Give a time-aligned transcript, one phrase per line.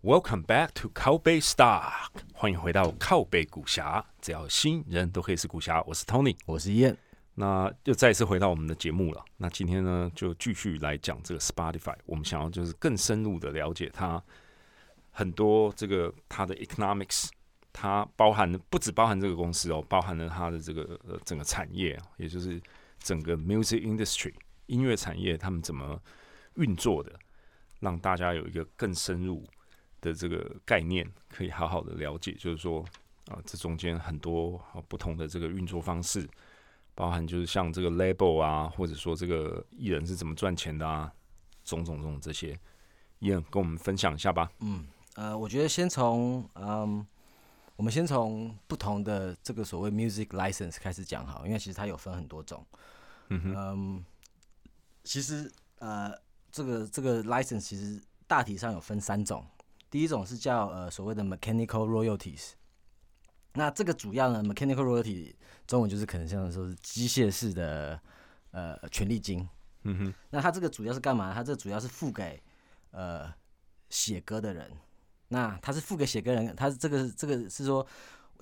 [0.00, 4.04] Welcome back to 靠背 Stock，欢迎回到靠背股侠。
[4.22, 6.34] 只要新人都可以是股侠，我是 Tony。
[6.46, 6.96] 我是燕，
[7.40, 9.24] 那又再一次回到我们的节目了。
[9.36, 11.94] 那今天呢，就继续来讲这个 Spotify。
[12.04, 14.20] 我们想要就是更深入的了解它
[15.12, 17.28] 很多这个它的 economics，
[17.72, 22.60] 它包含了不只包含这个公司哦，包含了它的这个呃整个产业，也就是
[22.98, 24.34] 整个 music industry
[24.66, 25.96] 音乐产业，他们怎么
[26.56, 27.12] 运作的，
[27.78, 29.44] 让大家有一个更深入
[30.00, 32.84] 的这个概念，可以好好的了解，就是说
[33.28, 36.28] 啊、这中间很多、啊不同的这个运作方式。
[36.98, 41.12] 包含就是像这个 label 啊，或者说这个艺人是怎么赚钱的啊，
[41.62, 42.58] 种种种这些，
[43.20, 44.50] 艺人跟我们分享一下吧。
[44.58, 47.06] 嗯呃，我觉得先从嗯，
[47.76, 52.66] 我们先从不同的这个所谓 music license 开始讲好，因为其实它有分很多种。
[53.28, 54.04] 嗯哼，嗯，
[55.04, 56.12] 其实呃，
[56.50, 59.46] 这个这个 license 其实大体上有分三种，
[59.88, 62.54] 第一种是叫呃所谓的 mechanical royalties。
[63.58, 65.34] 那这个主要呢，mechanical royalty
[65.66, 68.00] 中文就是可能像说是机械式的
[68.52, 69.46] 呃权利金。
[69.82, 71.34] 嗯哼，那它这个主要是干嘛？
[71.34, 72.40] 它这主要是付给
[72.92, 73.34] 呃
[73.90, 74.70] 写歌的人。
[75.26, 77.84] 那它是付给写歌人，它这个这个是说，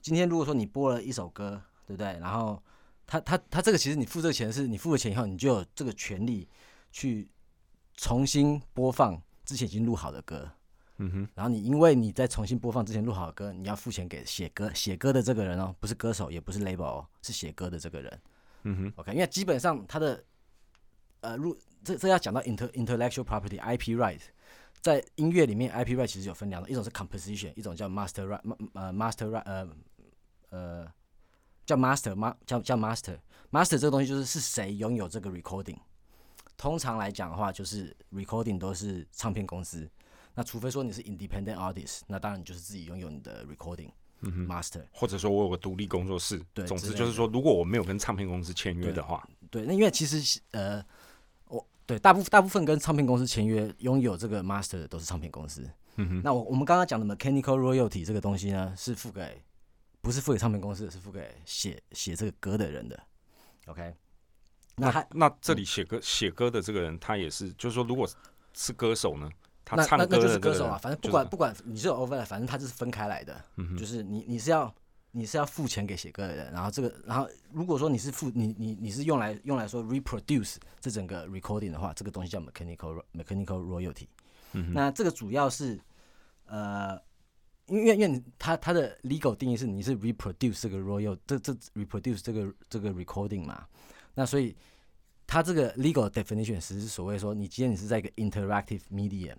[0.02, 2.18] 今天如果说你播了一首歌，对不对？
[2.18, 2.62] 然后
[3.06, 6.46] 他他他这个其实你付这个钱是你付了钱以后，你就有这个权利
[6.92, 7.26] 去
[7.94, 10.50] 重新播放之前已经录好的歌。
[10.98, 18.20] 嗯哼，然后你因为你在重新播放之前录好歌，你要付钱给写歌写歌的这个人哦，不是歌手，也不是 label 哦，是写歌的这个人。
[18.62, 20.24] 嗯哼，OK，因为基本上他的
[21.20, 24.20] 呃，入这这要讲到 inter intellectual property IP right，
[24.80, 28.40] 在音乐里面 IP right 其实有分两种，一种是 composition，一种叫 master right，
[28.72, 29.68] 呃 master right，呃
[30.48, 30.92] 呃
[31.66, 33.18] 叫 master ma 叫叫 master
[33.50, 35.76] master 这个东西就是是谁拥有这个 recording。
[36.56, 39.88] 通常来讲的话，就是 recording 都是唱片公司。
[40.36, 43.90] 那除非说你是 independent artist，那当然你就是自己拥有你的 recording、
[44.22, 44.84] master。
[44.92, 50.84] 或者说我有个独立工作室，对总之就是说，如果我没有跟唱片公司签约的话，对，那因为其实呃，
[51.48, 55.68] 我对大部大部分跟唱片公司签约拥有这个 master 的都是唱片公司。
[55.96, 59.42] 嗯哼，那我我们刚刚讲的 mechanical royalty 这个东西呢，是付给
[60.02, 63.02] 不是付给唱片公司，是付给写写这个歌的人的。
[63.68, 63.94] OK，
[64.76, 68.06] 那他那这里写歌写歌的这个人，他也是，就是说，如果
[68.52, 69.28] 是歌手呢，
[69.66, 73.44] 他那唱歌那那就是歌手啊，反正不就是管不管你是有 overlap，反正他就是分开来的。
[73.56, 74.74] 嗯就是你你是要
[75.10, 84.06] 你是要付钱给写歌的人，然后这个然后如果说你是付你你你是用来用来说 reproduce 这整个 recording 的话，这个东西叫 mechanical mechanical royalty。
[84.72, 85.78] 那嗯这个主要是
[86.46, 86.98] 呃。
[87.68, 93.66] 因为因为你它它的 legal 定义是你是 reproduce 这个 royal 这这 reproduce 这个这个 recording 嘛，
[94.14, 94.54] 那所以
[95.26, 99.34] 它这个 legal definition 实是所谓说，你今天你是在一个 interactive medium，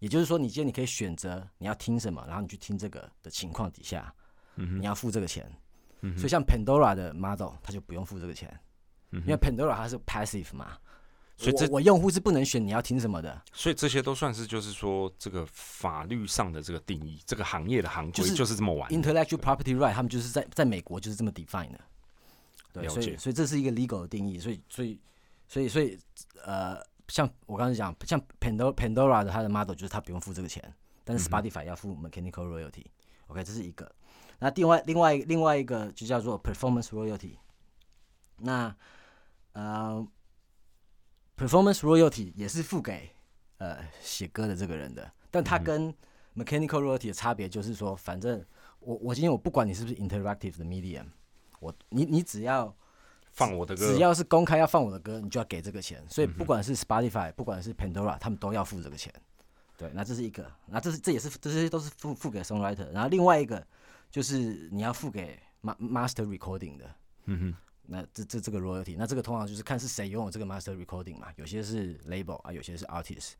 [0.00, 4.12] 也就是说，你今天你可以选择你要听什么，然后你去听这个的情况底下，
[4.56, 5.48] 你要付这个钱。
[6.16, 8.50] 所以像 Pandora 的 model，它就不用付这个钱，
[9.10, 10.78] 因为 Pandora 它是 passive 嘛，
[11.36, 18.90] 所以这我我用户是不能选你要听什么的，所以这些都算是就是说这个法律上的这个定义，这个行业的行规就是这么玩。
[18.90, 21.80] intellectual property right，他们就是在在美国就是这么 define 的。
[22.72, 24.98] 对，所以所以这是一个 legal 的定义，所以所以
[25.48, 25.98] 所以所以
[26.42, 26.78] 呃，
[27.10, 30.72] 像我刚才讲，像 Pandora Pandora 的它的 model 就是它不用付这个钱，
[31.04, 32.86] 但是 Spotify 要付 mechanical royalty。
[33.26, 33.90] OK，这是一个。
[34.38, 37.36] 那另外另外另外一个就叫做 performance royalty。
[38.38, 38.74] 那
[39.52, 40.06] 呃
[41.36, 43.10] ，performance royalty 也是付给
[43.58, 45.92] 呃写歌的这个人的，但它跟
[46.34, 48.42] mechanical royalty 的差别就是说，反正
[48.78, 51.06] 我我今天我不管你是不是 interactive 的 medium，
[51.58, 52.74] 我你你只要
[53.40, 56.04] 放我的歌，只要是公开要放我的歌，你就要给这个钱。
[56.08, 59.10] 所以不管是 Spotify，不管是 Pandora，他们都要付这个钱。
[59.78, 62.86] 对，那这是一个，那这是这也是这些都是付付给 songwriter。
[62.92, 63.66] 然后另外一个
[64.10, 66.94] 就是你要付给 ma master recording 的，
[67.24, 67.56] 嗯哼，
[67.86, 73.32] 那这这这个 royalty，那这个通常就是看是谁拥有这个 master recording 嘛，有些是 label 啊，有些是 artist，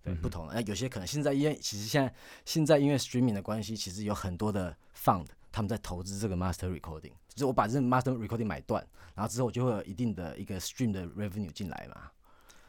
[0.00, 0.54] 对，不同的。
[0.54, 2.14] 那有些可能现在因为其实现在
[2.44, 12.10] 现在因为 streaming 的关系，其实有很多的 fund 他们在投资这个 master recording，就是我把这 master recording 买断，然后之后我就会有一定的一个 stream 的 revenue 进来嘛。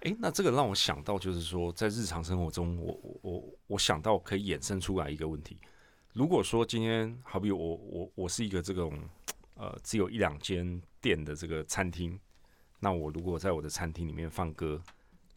[0.02, 5.60] 诶，那这个让我想到，就是说，在日常生活中，我我我我想到可以衍生出来一个问题：
[6.14, 8.98] 如果说今天，好比我我我是一个这种
[9.54, 12.20] 呃只有一两间店的这个餐厅，
[12.80, 14.82] 那我如果在我的餐厅里面放歌，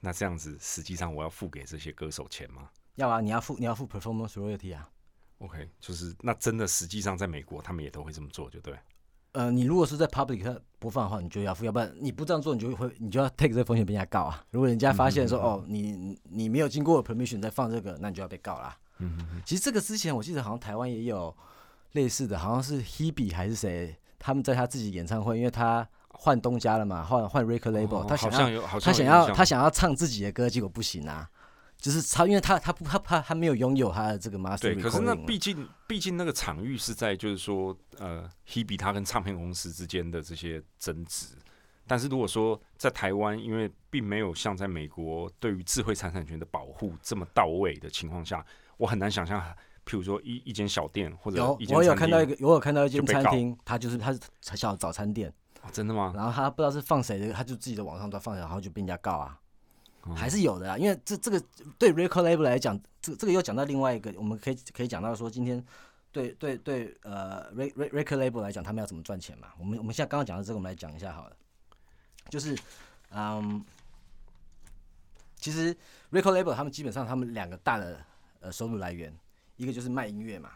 [0.01, 2.71] 那这样子实际上我要付给这些歌手钱吗？
[2.95, 4.89] 要啊，你要付你要付 performance royalty 啊。
[5.39, 8.75] OK，就是那真的实际上在美国他们也都会这么做，就对。
[9.33, 14.45] 呃，你如果是在 public 它播放的话，你就要付，要不然你不这样做，你就会你就要 take 这个风险被人家告啊。
[14.51, 18.77] 如果人家发现说、哦，你你没有经过 permission 在放这个，那你就要被告啦。
[18.99, 21.37] 嗯哼哼其实这个之前我记得好像台湾也有
[21.93, 31.29] 类似的，好像是 Hebe 还是谁，他们在他自己演唱会，因为他换东家了嘛，换换 record label，、哦他想要好像他想要他想要唱自己的歌，结果不行啊。
[31.79, 41.37] 就是他，因为他他不他他他没有拥有他的这个 master 对，可是那毕竟毕竟那个场域是在就是说呃，Hebe 他跟唱片公司之间的这些争执。
[41.87, 48.43] 但是如果说在台湾，因为并没有像在美国对于智慧财产权的保护这么到位的情况下，
[48.79, 49.39] 我很难想象，
[49.85, 55.31] 譬如说一一间小店或者我有看到一个，我有看到一间餐厅，他就是他是小早餐店，
[55.61, 56.15] 哦真的吗？
[56.17, 59.37] 然后他不知道是放谁的，他就自己的网上都放，然后就被人家告啊，哦
[60.15, 60.77] 还是有的啦。
[60.77, 61.41] 因为这这个
[61.79, 65.65] 对 record label 来讲，这这个又讲到另外一个，我们可以可以讲到说，今天
[66.11, 69.49] 对对对呃 re re record label 来讲，他们要怎么赚钱嘛？
[69.59, 71.37] 我们我们现在刚刚讲的这个，我们来讲一下好了，
[72.29, 72.57] 就是
[73.11, 73.65] 嗯，
[75.37, 75.75] 其实
[76.11, 78.01] record label 他们基本上他们两个大的
[78.41, 79.15] 呃收入来源，
[79.57, 80.51] 一个就是卖音乐嘛。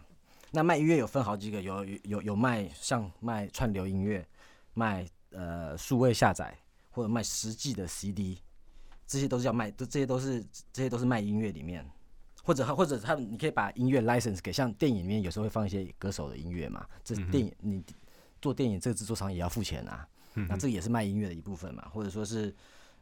[0.50, 4.26] 那卖音乐有分好几个，有有有卖像卖串流音乐，
[4.72, 6.56] 卖呃数位下载
[6.90, 8.40] 或者卖实际的 CD，
[9.08, 10.40] 这些都是要卖，这这些都是
[10.72, 11.84] 这些都是卖音乐里面，
[12.44, 17.82] 或者或者他们你可以把音乐 license 给，像电影里面有时候会放一些歌手的音乐嘛，这电影你
[18.40, 22.54] 做电影这个制作厂也要付钱啊，那这个也是卖音乐的一部分嘛，或者说是。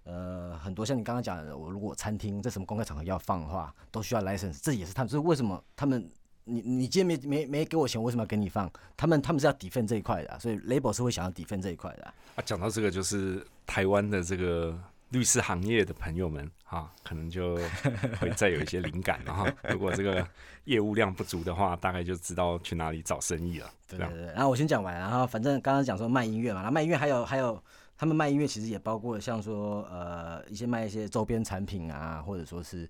[0.08, 6.08] 呃，很多像你刚刚讲的，我如果餐厅在什么公开场合要放的话，都需要 license，这也是他们，所以为什么他们，
[6.44, 8.70] 你你今天没没没给我钱，为什么要给你放？
[8.96, 14.78] 他们他们是要抵分这一块的啊、所以 label 是会想要抵分这一块的啊、啊，讲到这个，就是台湾的这个
[15.16, 17.56] 律师行业的朋友们啊，可能就
[18.20, 19.50] 会再有一些灵感了哈。
[19.70, 20.28] 如果这个
[20.64, 23.70] 业务量不足的话，大概就知道去哪里找生意了。
[23.88, 27.58] 对对对，然后我先讲完，然后反正刚刚讲说卖音乐嘛，然后卖音乐还有还有
[27.96, 32.86] 他们卖音乐其实也包括像说呃一些卖一些周边产品啊，或者说是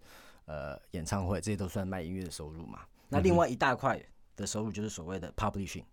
[0.46, 2.80] 呃演唱会，这些都算卖音乐的收入嘛。
[3.08, 4.02] 那另外一大块
[4.34, 5.84] 的收入就是所谓的 publishing，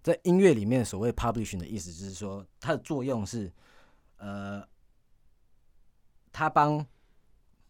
[0.00, 3.50] 在音乐里面所谓 publishing 的意思就是说它的作用是
[4.18, 4.62] 呃
[6.32, 6.84] 它帮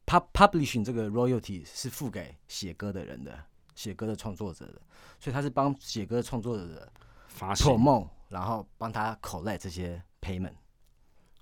[0.07, 3.45] pub publishing 这个 royalty 是付给写歌的人的，
[3.75, 4.81] 写歌的创作者的，
[5.19, 6.93] 所以他是帮写歌创作者的
[7.29, 10.55] 发行然后帮他 collect 这些 payment。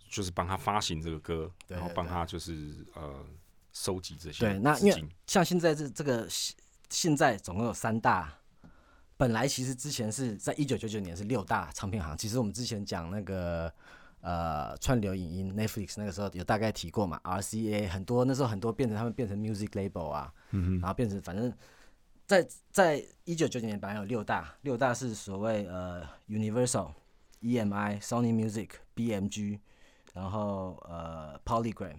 [0.08, 3.24] 就是帮他发行这个歌，然后帮他就是呃
[3.72, 5.08] 收集这些对，那因为。
[5.28, 6.56] 像现在这这个现
[6.88, 8.36] 现在总共有三大，
[9.16, 13.72] 本来其实之前是在一九九九年是六大唱片行，其实我们之前讲那个
[14.20, 21.52] 呃串流影音 Netflix 那个时候有大概提过嘛，RCA 很多那时候很多变成他们变成 music label 啊，嗯然后变成反正
[22.26, 26.92] 在在一九九九年本来有六大，六大是所谓呃 Universal、
[27.42, 29.58] EMI、Sony Music、BMG，
[30.14, 31.96] 然后呃 Polygram，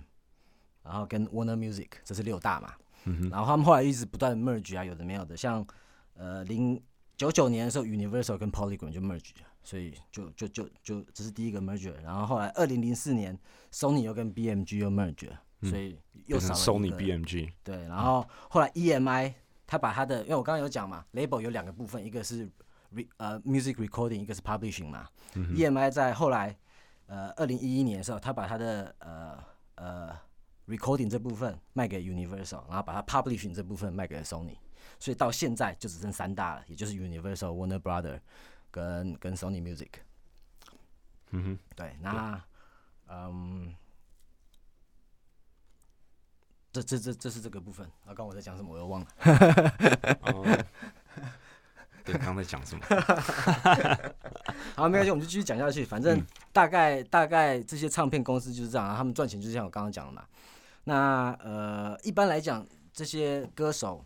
[0.84, 2.74] 然后跟 Warner Music，这是六大嘛。
[3.32, 5.66] 然后他们后来一直不断 merge 啊，有的没有的，像
[6.14, 6.80] 呃零
[7.18, 9.32] 九九年的时候，Universal 跟 Polygram 就 merge，
[9.64, 11.94] 所以就就就就这是第一个 merger。
[12.02, 13.38] 然后后来二零零四年
[13.72, 19.34] ，Sony 又跟 BMG 又 merge，了所以又少了一 Sony BMG，对，然后后来 EMI
[19.68, 22.50] 他把他的，因为我刚刚有讲嘛，label 有两个部分，一个是
[22.94, 25.08] re 呃 music recording，一个是 publishing 嘛。
[25.36, 26.58] EMI 在后来
[27.06, 29.38] 呃二零一一年的时候，他把他的呃
[29.76, 30.18] 呃
[30.68, 34.58] recording 这部分卖给 Universal，然后把它 publishing 这部分卖给了 Sony，
[35.00, 38.20] 所以到现在就只剩三大了，也就是 Universal、Warner Brother
[38.72, 39.90] 跟跟 Sony Music。
[41.32, 42.42] 嗯哼，对，那
[43.08, 43.76] 嗯，
[46.72, 47.86] 这这这这是这个部分。
[48.06, 49.08] 啊，刚刚我在讲什么我又忘了。
[50.24, 50.44] 哦，
[52.04, 52.84] 对，刚刚在讲什么？
[54.76, 55.86] 好，没关系，我们就继续讲下去。
[55.86, 60.26] 反正大概大概这些唱片公司就是这样，啊他们赚钱就像我刚刚讲的嘛。
[60.84, 64.04] 那呃，一般来讲，这些歌手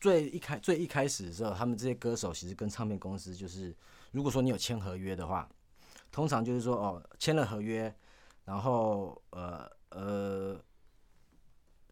[0.00, 3.76] 最一开最一开始的时候，他们这些歌手其实跟唱片公司就是，
[4.12, 5.48] 如果说你有签合约的话，
[6.10, 7.94] 通常就是说哦，签了合约，
[8.44, 10.58] 然后呃呃，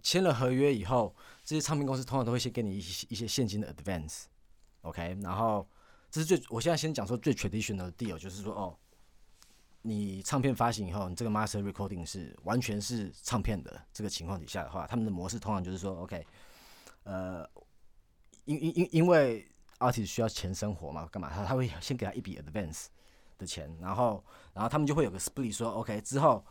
[0.02, 5.68] 签了合约以后，这些唱片公司通常都会先给你一些一些现金的 advance，OK，、然后
[6.10, 8.76] 这是最我现在先讲说最 traditional 的 deal，就是说哦，
[9.82, 16.26] 你唱片发行以后，你这个 master recording 是完全是唱片的这个情况底下的话，他们的模式通常就是说 OK，
[17.04, 17.48] 呃，
[18.48, 19.46] 因因因因为
[19.78, 21.28] artist 需要钱生活嘛，干嘛？
[21.28, 22.86] 他他会先给他一笔 advance
[23.36, 24.24] 的钱，然后
[24.54, 26.42] 然后他们就会有个 split 说 OK 之后，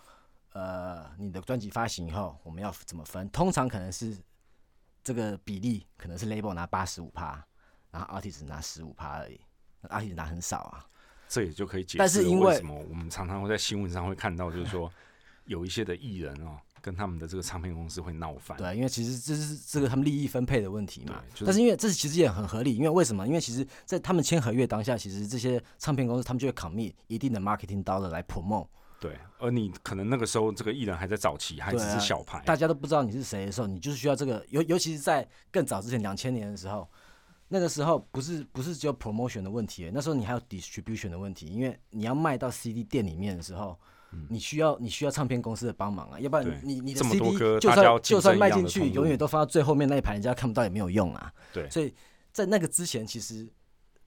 [0.54, 3.28] 呃，你的专辑发行以后我们要怎么分？
[3.32, 4.16] 通常可能是
[5.04, 7.44] 这个比例可能是 label 拿八十五趴，
[7.90, 9.42] 然后 artist 拿十五趴而已，
[9.82, 10.86] 那 artist 拿很少啊。
[11.28, 14.90] 这也就可以解释为什么我们常常会在新闻上会看到，就是说
[15.46, 18.58] 有一些的艺人哦，跟他们的这个唱片公司会闹翻。
[18.58, 21.22] 对，因为其实这是这个他们利益分配的问题嘛。
[21.34, 23.28] 就是但是因为这其实也很合理，因为为什么？
[23.28, 28.68] 因为其实，在他们签合约当下，其实这些唱片公司他们就会 commit 一定的 marketing dollar 来 promote。
[29.00, 36.90] 对，而你可能那个时候这个艺人还在早期，还只是小牌，大家都不知道你是谁的时候，你就是需要这个，尤尤其是在更早之前两千年的时候，
[37.48, 43.78] 那个时候不是不是只有 promotion 的问题，那时候你还有 distribution 的问题，因为你要卖到 CD 店里面的时候。
[44.30, 51.32] 你需要你需要唱片公司的帮忙啊，要不然你你的 CD 就算就算卖进去，永远都放到最后面那一排，人家看不到也没有用啊。
[51.54, 51.94] 对所以
[52.32, 53.48] 在那个之前，其实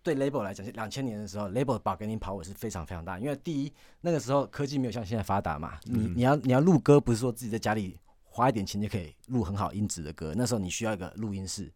[0.03, 3.19] 对 label 来讲，两千年的时候，label 的 bargaining power 是非常非常大。
[3.19, 11.71] 因为第一，那个时候科技没有像现在发达嘛，你嗯你要你要录歌，不是说自己在家里花一点钱就可以录很好音质的歌，那时候你需要一个录音室，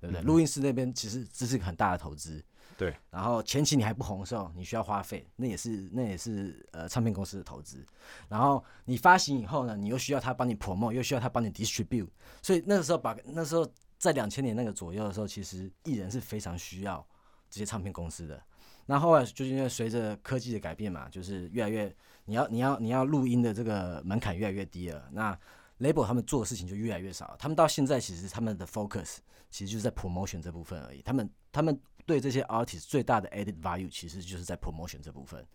[0.00, 0.22] 对不对？
[0.22, 2.44] 录音室那边其实这是个很大的投资。
[2.76, 7.84] 对，然后前期你还不红的时候，你需要花费，那也是那也是呃唱片公司的投资。
[8.28, 12.08] 然后你发行以后呢，你又需要他帮你 promote，又需要他帮你 distribute，
[12.40, 17.06] 所以那个时候把那时候在两千年那个左右的时候，其实艺人是非常需要
[17.50, 18.42] 这些唱片公司的。
[18.86, 25.38] 那后来就是因为随着科技的改变嘛，就是越来越你要你要你要录音的这个门槛越来越低了，那
[25.80, 27.36] label 他们做的事情就越来越少。
[27.38, 29.18] 他们到现在其实他们的 focus
[29.50, 31.02] 其实就是在 promotion 这部分而已。
[31.02, 35.46] 他们他们对这些 artist 最大的 added value 其实就是在 promotion 这部分。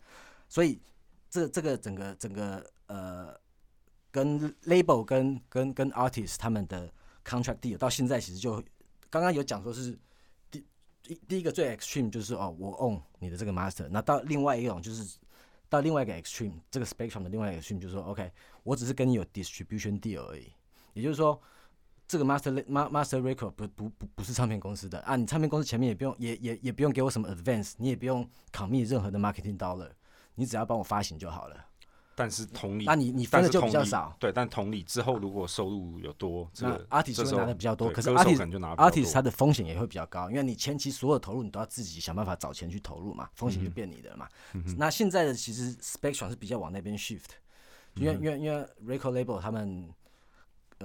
[0.48, 0.80] 所以
[1.30, 3.36] 这这个整个整个呃
[4.12, 6.92] 跟 label 跟跟跟 artist 他们的
[7.24, 8.64] contract deal 到现在其实就
[9.10, 9.98] 刚刚有讲说是
[10.50, 10.66] 第
[11.02, 15.18] 第第一个最 extreme 就是哦我 own 你的这个 master，那到另外一种就是
[15.70, 18.32] 到另外一个 extreme 这个 spectrum 的另外一个 extreme 就是说 OK
[18.64, 20.52] 我只是跟你有 distribution deal 而已，
[20.94, 21.42] 也就是说。
[22.08, 29.90] 这个 master ma- master record 不不不不是唱片公司的啊，你唱片公司前面也不用也也也不用给我什么 advance，你也不用 commit 任何的 marketing dollar，
[30.36, 31.56] 你只要帮我发行就好了。
[32.18, 44.30] 但是同理，那你你分的就比较少，对，但同理之后如果收入有多，这那个 artist 会这时候拿的比较多，可是 artist 就 artist 它的风险也会比较高，因为你前期所有投入你都要自己想办法找钱去投入嘛，风险嗯就变你的了嘛。
[44.78, 47.32] 那现在的其实 spectrum 是比较往那边 shift，
[47.96, 48.66] 因为因为因为
[48.98, 49.90] record label 他们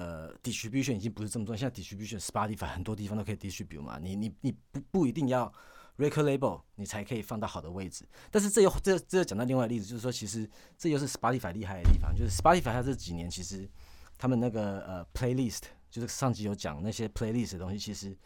[0.00, 5.52] 呃 distribution 已经不是这么重要，现在 distribution Spotify 很多地方都可以 distribute 嘛，你你你不不一定要
[5.98, 13.68] record label 你才可以放到好的位置，但是这又这这又讲到另外一个例子，就是说其实这又是 Spotify 厉害的地方，就是 Spotify 它这几年其实
[14.16, 18.16] 他们那个呃 playlist，就是上集有讲那些 playlist 的东西，其实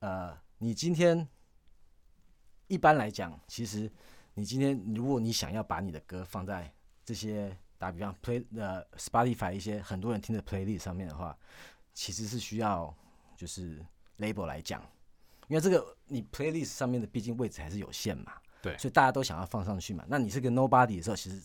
[0.00, 1.26] 呃你今天
[2.68, 3.90] 一般来讲，其实
[4.34, 6.70] 你今天如果你想要把你的歌放在
[7.02, 11.36] 这些打比方 play 呃 Spotify 一些很多人听的 playlist 上面的话，
[11.92, 12.94] 其实是需要
[13.36, 13.84] 就是
[14.18, 14.80] label 来讲，
[15.48, 20.04] 因为这个你 playlist 上面的毕竟位置还是有限嘛，对所以大家都想要放上去嘛。
[20.06, 21.42] 那你是个 nobody 的时候，其实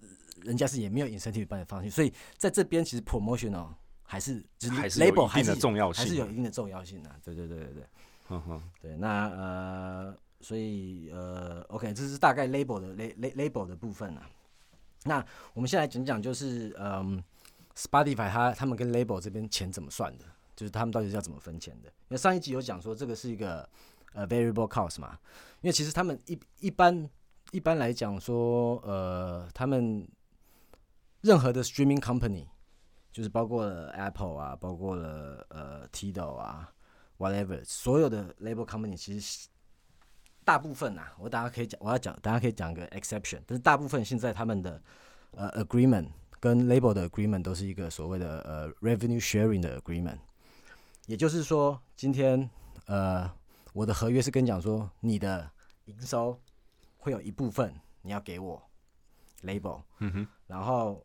[0.00, 0.08] 呃
[0.42, 7.84] 人家是也没有 incentive 帮你放上去，所以在这边其实 promotion 哦还是就是还是 label 还是重要性，还是有一定的重要性的、对对对对对。
[8.26, 14.28] 哼哼，对，那呃，所以呃，OK，这是大概 label 的 la la label 的部分啊。
[15.04, 17.22] 那我们现在讲讲，就是嗯
[17.74, 21.88] ，Spotify 它他们跟 label 这边钱怎么算的，就是他们到底是要怎么分钱的？
[21.88, 23.68] 因为上一集有讲说这个是一个
[24.12, 25.18] 呃 variable cost 嘛，
[25.60, 27.08] 因为其实他们一一般
[27.50, 30.08] 一般来讲说，呃，他们
[31.22, 32.46] 任何的 streaming company，
[33.12, 36.72] 就是包括了 Apple 啊，包括了呃 Tidal 啊。
[37.18, 39.48] whatever，所有的 label company 其实
[40.44, 44.82] 大部分啊，我大家可以讲，我要讲，大家可以讲个 exception，但是大部分现在他们的
[45.32, 46.08] 呃 agreement
[46.40, 50.18] 跟 label 的 agreement 都是一个所谓的呃 revenue sharing 的 agreement，
[51.06, 52.48] 也就是说，今天
[52.86, 53.30] 呃
[53.72, 55.50] 我的合约是跟你讲说，你的
[55.84, 56.40] 营收
[56.98, 58.62] 会有一部分你要给我
[59.42, 61.04] label，嗯哼，然后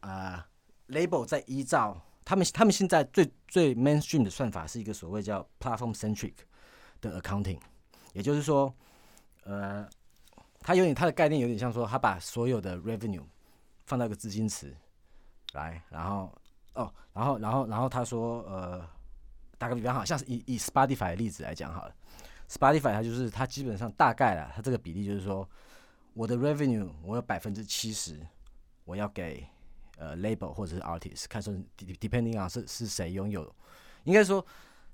[0.00, 0.48] 啊、
[0.88, 6.34] label 再依照他们他们现在最最 mainstream 的算法是一个所谓叫 platform centric
[7.00, 7.58] 的 accounting，
[8.12, 8.72] 也就是说，
[9.44, 9.88] 呃，
[10.60, 13.24] 它有点它的概念有点像说，它把所有的 revenue
[13.86, 14.74] 放到一个资金池
[15.52, 16.32] 来，然后
[16.74, 18.86] 哦，然后然后然后他说，呃，
[19.56, 21.94] 打个比方好，像是以以 Spotify 的例子来讲好了
[22.48, 25.48] ，Spotify 它就是它基本上大概啦，它这个比例就是说，
[26.12, 28.20] 我的 revenue 我有百分之七十
[28.84, 29.46] 我要给
[29.96, 33.54] 呃 label 或者是 artist，看说 depending on 是是谁拥有，
[34.04, 34.44] 应该说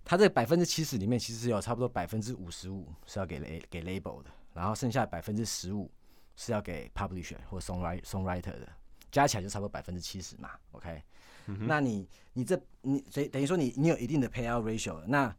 [0.05, 5.91] 它这百分之七十里面其实有差不多百分之五十五是要给给 label 的，然后剩下百分之十五
[6.37, 8.69] 是要给 publisher 或 songwriter songwriter 的，
[9.11, 11.03] 加起来就差不多百分之七十嘛，OK。
[11.47, 15.35] 那你你这你所以等于说你你有一定的 payout ratio，了那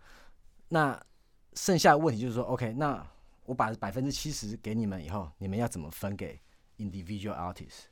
[0.67, 1.05] 那
[1.53, 3.05] 剩下的问题就是说，OK，那
[3.45, 6.41] 我把百分之七十给你们以后，你们要怎么分给
[6.79, 7.83] individual artist？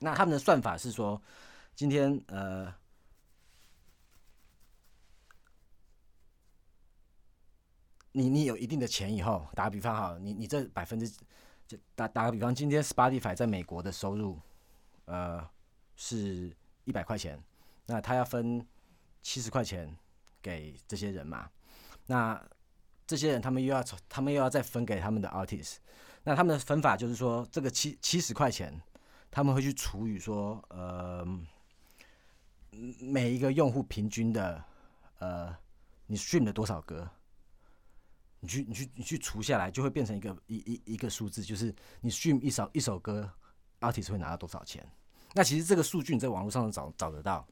[0.00, 1.18] 那他们的算法是说，
[1.74, 2.74] 今天呃。
[8.16, 11.06] 你你有一定的钱以后，打个比方哈，你你这百分之，
[11.66, 14.40] 就打打个比方，今天 Spotify 在美国的收入，
[15.04, 15.46] 呃，
[15.96, 16.50] 是
[16.84, 17.38] 一百块钱，
[17.84, 18.66] 那他要分
[19.20, 19.94] 七十块钱
[20.40, 21.50] 给这些人嘛，
[22.06, 22.42] 那
[23.06, 25.74] 这些人他们又要从他们又要再分给他们的 artist，
[26.24, 28.80] 那他们的分法就是说，这个七七十块钱，
[29.30, 31.22] 他们会去除以说，呃，
[32.98, 34.64] 每一个用户平均的，
[35.18, 35.54] 呃，
[36.06, 37.06] 你 stream 了多少歌。
[38.46, 43.28] 你去你去你去除下来，就会变成一个一一一个数字，就是你 stream 一首一首歌
[43.80, 44.88] ，artist 会拿到多少钱？
[45.34, 47.44] 那其实这个数据你在网络上找找得到，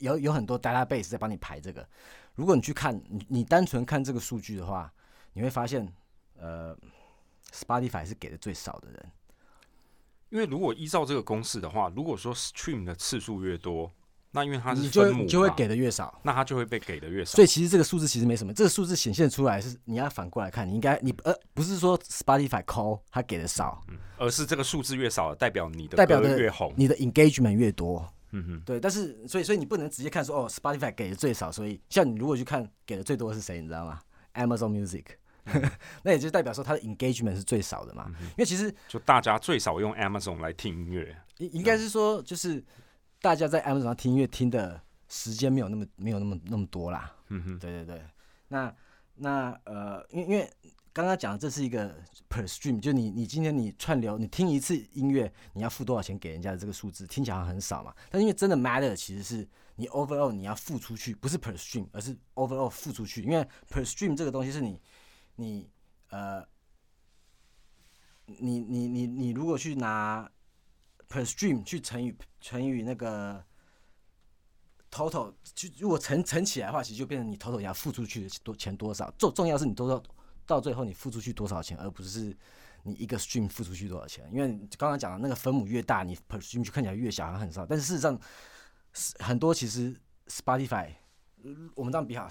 [0.00, 1.88] 有有很多 database 在帮你排这个。
[2.34, 4.92] 如果你去看你你单纯看这个数据的话，
[5.32, 5.90] 你会发现，
[6.36, 6.76] 呃
[7.50, 9.12] ，Spotify 是给的最少的人。
[10.28, 13.90] 因为如果依照这个公式的话，如果说 stream 的次数越多。
[14.32, 17.44] 那因为它是你就你就会给的越少，那它就会被给的越少所。
[17.44, 23.82] 以其实这个数字其实没什么，这个数字显现出来是你要反过来看，你应该你呃不是说 Spotify call 他给的少，
[24.18, 26.72] 而是这个数字越少，代表你的代表的越红。
[26.76, 28.06] 你的 engagement 越多。
[28.32, 34.00] 嗯哼，对，但是所以所以你不能直接看说哦，Spotify 给的最少，所以像你如果去看给的最多是谁，你知道吗
[34.34, 35.04] ？Amazon Music，
[36.02, 38.10] 那也就代表说它的 engagement 是最少的嘛。
[38.20, 41.16] 因为其实就大家最少用 Amazon 来听音乐。
[41.38, 42.62] 应应该是说，就是
[43.20, 47.12] 大家在 Amazon 上听音乐听的时间没有那么没有那么那么多啦。
[47.28, 48.02] 嗯哼，对对对，
[48.48, 48.74] 那
[49.16, 50.52] 那呃，因为因为
[50.92, 51.94] 刚刚讲的这是一个
[52.28, 57.94] per stream，就你你今天你串流你听一次音乐，你要付多少钱给人家的这个数字，听起来很少嘛。
[58.10, 63.22] 但是因为真的 matter 其实是你 overall 你要付出去，不是 per stream，而是 overall 付出去。
[63.22, 64.80] 因为 per stream 这个东西是你
[65.34, 65.68] 你
[66.10, 66.46] 呃，
[68.26, 70.30] 你你你你如果去拿
[71.08, 73.44] per stream 去乘以乘以那个
[74.90, 79.10] total，就如果乘乘起来的话，其实就变成你 total 你要付出去的多钱多少。
[79.18, 80.02] 重重要是你多少
[80.46, 82.36] 到最后你付出去多少钱，而不是
[82.82, 84.28] 你一个 stream 付出去多少钱。
[84.32, 87.66] 因为刚刚讲的那个分母越大，你 per stream 就看起来越小，好像很少。
[87.66, 88.18] 但是事实上，
[89.18, 89.94] 很多其实
[90.28, 90.92] Spotify，
[91.74, 92.28] 我们这样比好，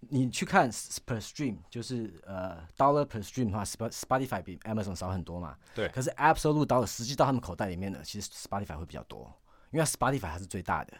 [0.00, 5.56] 你去看 per stream，就是呃 dollar per stream 的话，Sp Spotify 比 Amazon 少很多嘛。
[5.74, 9.32] 对可是 absolute dollar 实际到他们口袋里面的，其实 Spotify 会比较多，
[9.70, 10.92] 因为 Spotify 还是最大的，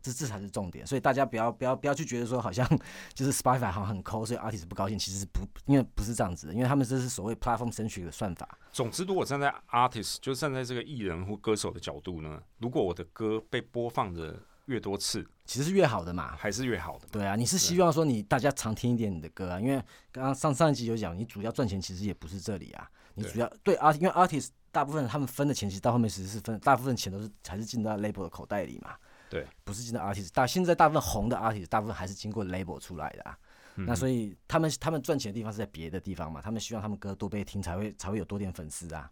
[0.00, 0.86] 这这才是重点。
[0.86, 2.68] 所以大家不要不要不要去觉得说好像
[3.14, 8.58] 就是 Spotify 好像很抠，所以 artist 不高兴，其实是不，因为不是这样子的，因为他们这是所谓 platform centric 的算法。
[8.70, 16.36] 总之，如果站在 artist，就站在这个艺人或歌手的角度呢，如果我的歌被播放的越多次，其实是越好的嘛。
[16.36, 17.06] 还是越好的。
[17.10, 28.94] 对啊，你是希望说你大家常听一点你的歌啊，因为刚刚上上一集有讲，你主要赚钱其实也不是这里啊，你主要对 art，因为 artist 大部分他们分的钱其实到后面其实是分，大部分钱都是还是进到 label 的口袋里嘛，
[29.28, 30.30] 对，不是进到 artist。
[30.32, 33.38] 大现在大部分红的 artist 大部分还是经过 label 出来的啊。
[33.76, 39.10] 嗯那所以他们他们赚钱的地方是在别的地方嘛，他们希望他们歌多被听才会才会有多点粉丝啊。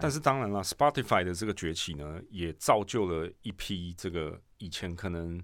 [0.00, 5.42] 但是当然了，Spotify 的这个崛起呢，也造就了一批这个以前可能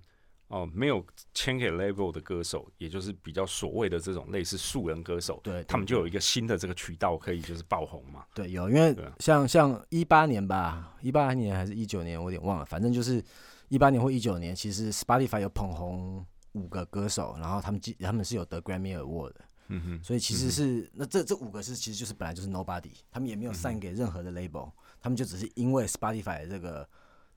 [0.53, 1.01] 哦、没有
[1.33, 8.25] 签给 label 的歌手，也就是比较所谓的这种类似素人歌手，对，他们就有一个新的这个渠道可以就是爆红嘛。
[8.35, 13.25] 对，有，因为像像一八年吧，一八年还是一九年，我有点忘了，反正就是
[13.69, 26.89] 一八年或一九年，其实 Spotify 有捧红五个歌手，然后他们记他们是有得 Grammy Award 的，嗯哼，所以其实是、那这这五个是其实就是本来就是 Nobody，他们也没嗯有散给任何的 label，、他们就只是因为 Spotify 的这个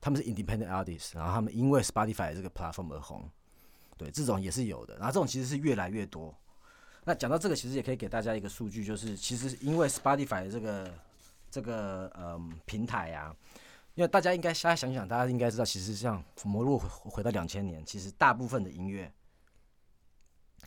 [0.04, 3.26] 他们是 independent artist，然后他们因为 Spotify 这个 platform 而红，
[3.96, 6.34] 对，这种也是有的，然后这种其实是越来越多。
[7.04, 10.94] 那讲到这个，其实也可以给大家一个数据，就是其实因为 Spotify 这个
[11.50, 13.34] 这个嗯平台啊，
[13.94, 19.10] 因为大家应该现在想想，大家应该知道，其实像我们如果回回到两千年，其实大部分的音乐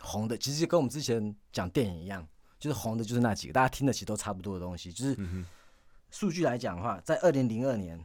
[0.02, 4.91] 红的，其实就跟我们之前讲电影一样，就是红的就是那几个，大家听的其实都差不多的东西。
[4.91, 5.45] 就是嗯
[6.10, 8.04] 数据来讲的话，在二零零二年，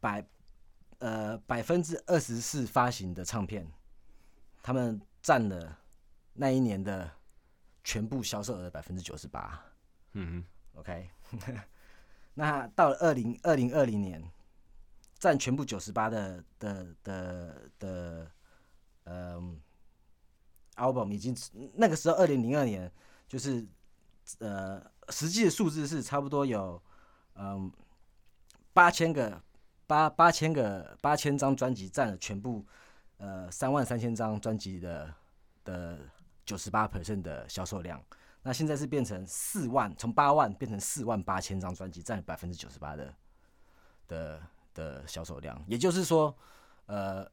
[0.00, 0.26] 百
[0.98, 3.70] 呃百分之二十四发行的唱片，
[4.62, 5.78] 他们占了
[6.32, 7.10] 那一年的
[7.84, 9.62] 全部销售额的百分之九十八。
[10.12, 11.10] 嗯 OK，
[12.34, 14.22] 那到了二零二零二零年，
[15.18, 18.30] 占全部九十八的的的的，
[19.04, 19.60] 嗯、
[20.76, 21.36] album 已经
[21.74, 22.90] 那个时候二零零二年
[23.28, 23.66] 就是
[24.38, 26.82] 呃实际的数字是差不多有
[27.34, 27.70] 嗯
[28.72, 29.42] 八千个
[29.90, 32.64] 八八千个八千张专辑占了全部
[33.16, 35.12] 呃三万三千张专辑的
[35.64, 35.98] 的
[36.46, 38.00] 九十八 percent 的销售量。
[38.40, 43.14] 那现在是变成四万，从八万变成四万八千张专辑，占百分之九十八的
[44.06, 44.40] 的
[44.72, 45.60] 的销售量。
[45.66, 46.32] 也就是说，
[46.86, 47.28] 呃，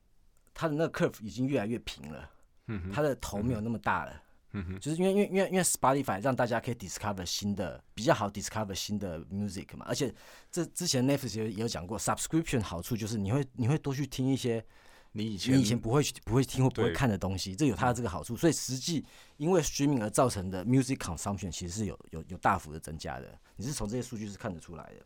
[0.52, 2.28] 他的那个 curve 已经越来越平了，
[2.66, 4.24] 嗯它的头没有那么大了。
[4.58, 10.14] 嗯哼，就是因为因为因为因为 Spotify 让大家可以 discover 新的比较好 discover 新的 music 嘛，而且
[10.52, 14.66] 这之前 Netflix 也也有讲过，subscription 好处就是你会你会多去听一些
[15.12, 19.06] 你以前你以前不会去不会听或不会看的东西，这有它的这个好处，所以实际
[19.38, 25.06] 因为 streaming 而造成的 music consumption 其实是有有有大幅的增加的，你是从这些数据是看得出来的。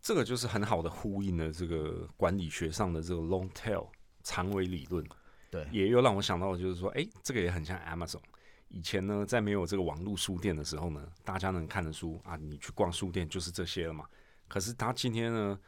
[0.00, 3.86] 这个就是很好的呼应了这个管理学上的这个 long tail
[4.24, 5.06] 长尾理论，
[5.48, 5.64] 对。
[5.70, 8.18] 也又让我想到就是说，哎、这个也很像 Amazon。
[8.72, 14.08] 以前呢，在没有这个网络书店的时候呢，大家能看的书啊，你去逛书店就是这些了嘛。
[14.48, 15.60] 可是他今天呢，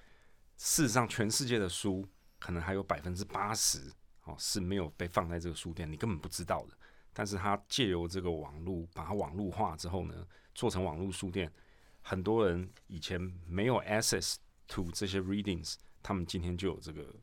[0.56, 3.92] 事实上全世界的书可能还有百分之八十
[4.24, 6.74] 哦是没有被放在这个书店，你根本不知道的。
[7.12, 11.52] 但是他借由这个网络把它网络化之后呢，做成网络书店，
[12.00, 14.36] 很多人以前没有 access
[14.66, 17.14] to 这些 readings，他们今天就有这个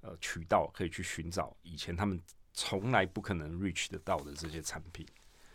[0.00, 2.18] 呃渠道可以去寻找以前他们
[2.54, 5.06] 从来不可能 reach 得到的这些产品。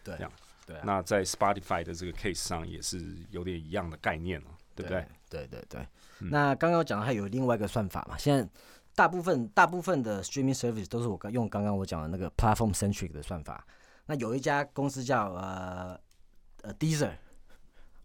[0.04, 0.32] 对这样
[0.66, 5.06] 对啊，那在 Spotify 的这个 case 上也是有点一样的概念了，对不对？？
[5.30, 5.82] 对对对。
[6.20, 8.48] 嗯那刚刚讲的还有另外一个算法嘛，现在
[8.94, 13.66] 大部分大部分的 streaming service 都是我刚用刚刚我讲的那个 platform centric 的算法。
[14.06, 16.00] 那有一家公司叫呃
[16.62, 17.14] 呃 Deezer，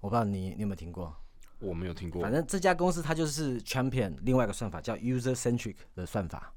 [0.00, 1.14] 我不知道你你有没有听过？
[1.58, 2.32] 我没有听过反。
[2.32, 6.52] 正这家公司它就是 champion 另外一个算法叫 user centric 的算法。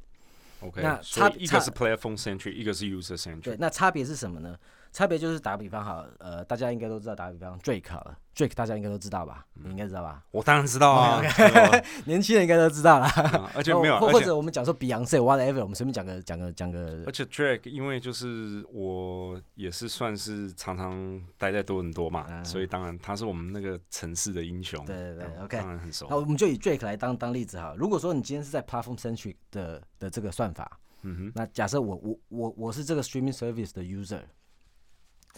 [0.62, 4.58] OK，那差一个是 platform centric，一个是 User Centric。，对那差别是什么呢？
[4.91, 9.45] 差别就是打个比方好了，呃，大家应该都知道，打个比方 Drake 好了，Drake 大家应该都知道吧？
[9.54, 10.23] 你应该知道吧？
[10.32, 11.21] 我当然知道啊，
[12.06, 13.08] 年轻人应该都知道啦。
[13.10, 24.84] 吧 而且没有，或或而且者我们讲说 Beyonce whatever，我们随便讲个讲个讲个而且 Drake 因为就是我也是算是常常待在多伦多嘛，嗯所以当然他是我们那个城市的英雄。
[24.86, 26.15] 对对对嗯 OK 当然很熟那。
[26.15, 27.75] 我们就以 Drake 来当当例子哈。
[27.78, 34.21] 如果说你今天是在 platform centric 的的这个算法，嗯哼，那假设我我我我是这个 streaming service 的 user，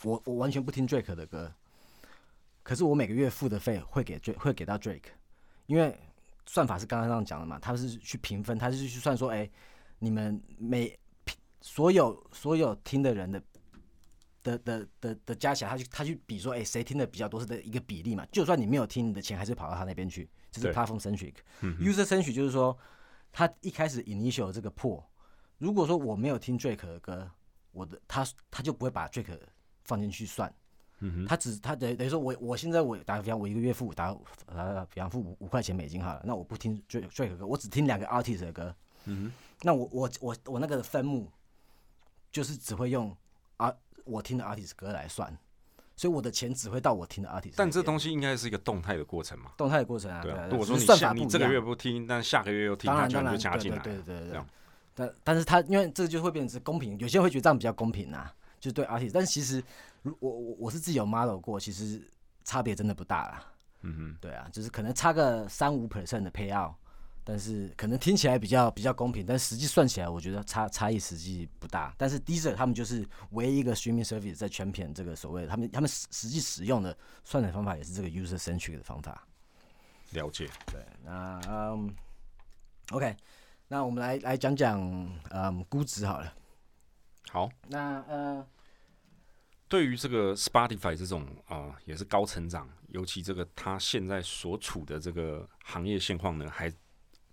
[0.03, 1.53] 我我完全不听 Drake 的歌，
[2.63, 5.11] 可是我每个月付的费会给 Drake 会给到 Drake，
[5.67, 5.97] 因为
[6.45, 9.49] 算法是刚刚这样讲的嘛，他是去评分，他是去算说，哎、
[9.99, 10.97] 你们每
[11.61, 13.41] 所有所有听的人的
[14.43, 18.25] 的的的的加起来，他去他去比说，哎、谁听的比较多是的一个比例嘛。
[18.31, 21.35] 就算你没有听，你的钱还是跑到他那边去，这是对 platform centric。
[21.61, 22.75] 嗯哼 user centric 就是说，
[23.31, 25.07] 他一开始 initial 这个破，
[25.59, 27.29] 如果说我没有听 Drake 的歌，
[27.71, 29.37] 我的他他就不会把 Drake
[29.83, 30.53] 放进去算。
[31.03, 34.15] 嗯哼，他只他等等于说我我现在我打个比方，我一个月付打
[34.45, 41.27] 打比方付五五块钱美金好了，那我不听 Drake Drake 的歌，我只听两个 artist 的歌，嗯哼那我我我我那个分目
[42.31, 43.15] 就是只会用
[43.57, 43.73] 啊
[44.05, 45.35] 我听的 artist 歌来算，
[45.95, 47.53] 所以我的钱只会到我听的 artist。
[47.57, 49.51] 但这东西应该是一个动态的过程嘛。
[49.57, 53.79] 动态的过程啊，对如果说你算法不一下你这个月不听，但下个月又听，它居然当然当然对就加进来。
[53.79, 54.41] 对对对对。
[54.93, 59.61] 但但是他因为这个就会变成是公平，有些人会觉得这样比较公平啊，就是对 artist，但是其实
[60.03, 62.01] 如我我我是自己有 model 过，其实
[62.45, 63.45] 差别真的不大啦。
[63.81, 66.71] 嗯哼，对啊，就是可能差个三五 percent 的 payout，
[67.23, 71.91] 但是可能听起来比较比较公平，但实际算起来，我觉得差差异实际不大。
[71.97, 79.27] 但是 Deezer 他们就是唯一一个 streaming service 在全片这个所谓的他们他们实实际使用的算的方法也是这个 user centric 的方法。
[80.11, 80.47] 了解。
[80.67, 81.91] 对，那嗯
[82.91, 83.17] ，OK，
[83.67, 84.79] 那我们来来讲讲
[85.31, 86.31] 嗯估值好了。
[87.31, 88.45] 好，那呃，
[89.69, 96.69] 对于这个 Spotify 这种啊、呃也是高成长，尤其这个它现在所处的这个行业现况呢，还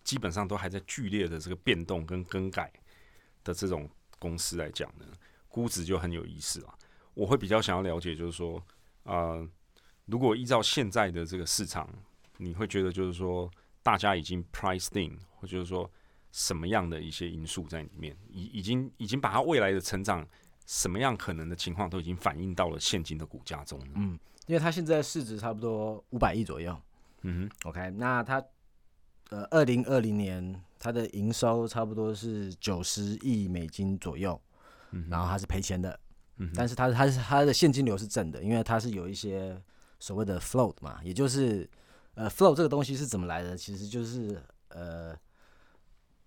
[0.04, 2.72] 基本上都还在剧烈的这个变动跟更改
[3.42, 5.04] 的这种公司来讲呢，
[5.48, 6.72] 估值就很有意思了。
[7.14, 8.64] 我会比较想要了解，就是说，
[9.02, 9.44] 呃，
[10.04, 11.92] 如果依照现在的这个市场，
[12.36, 13.50] 你会觉得就是说，
[13.82, 15.90] 大家已经 priced in，或就是说
[16.38, 20.24] 什么样的一些因素在里面，已已经已经把它未来的成长
[20.66, 23.86] 什么样可能的情况都已经反映到了现今的股价中了。
[23.96, 26.80] 嗯，因为它现在市值差不多五百亿左右。
[27.22, 28.40] 嗯哼 OK，那它
[29.30, 34.40] 呃，二零二零年它的营收差不多是九十亿美金左右，
[34.92, 35.98] 嗯然后它是赔钱的，
[36.36, 39.60] 嗯但是它它是它的现金流是正的，因为它是有一些
[39.98, 41.68] 所谓的 float 嘛，也就是
[42.14, 43.56] 呃 float 这个东西是怎么来的？
[43.56, 45.18] 其实就是呃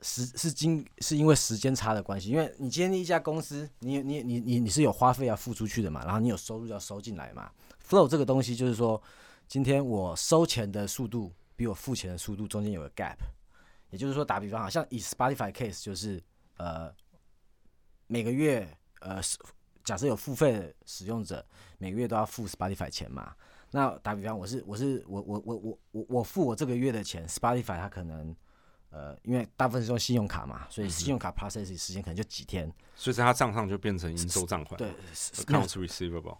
[0.01, 7.51] 时是经是因为时间差的关系，因为你今天一家公司，你你你你你是有花费要付出去的嘛，然后你有收入要收进来嘛。
[7.87, 9.01] flow 这个东西就是说，
[9.47, 13.17] 今天我收钱的速度比我付钱的速度中间有个 gap，
[13.89, 16.21] 也就是说，打比方，好像以 Spotify case 就是
[16.57, 16.91] 呃
[18.07, 18.67] 每个月
[19.01, 19.21] 呃
[19.83, 21.45] 假设有付费使用者，
[21.77, 23.35] 每个月都要付 Spotify 钱嘛。
[23.71, 28.35] 那打比方，我是我是我我我我我付我这个月的钱，Spotify 它可能
[28.91, 32.71] 呃因为大部分是用信用卡嘛，所以信用卡 process 时间可能就几天。
[32.95, 36.37] 所以在他账上就变成应收账款，对，，accounts receivable。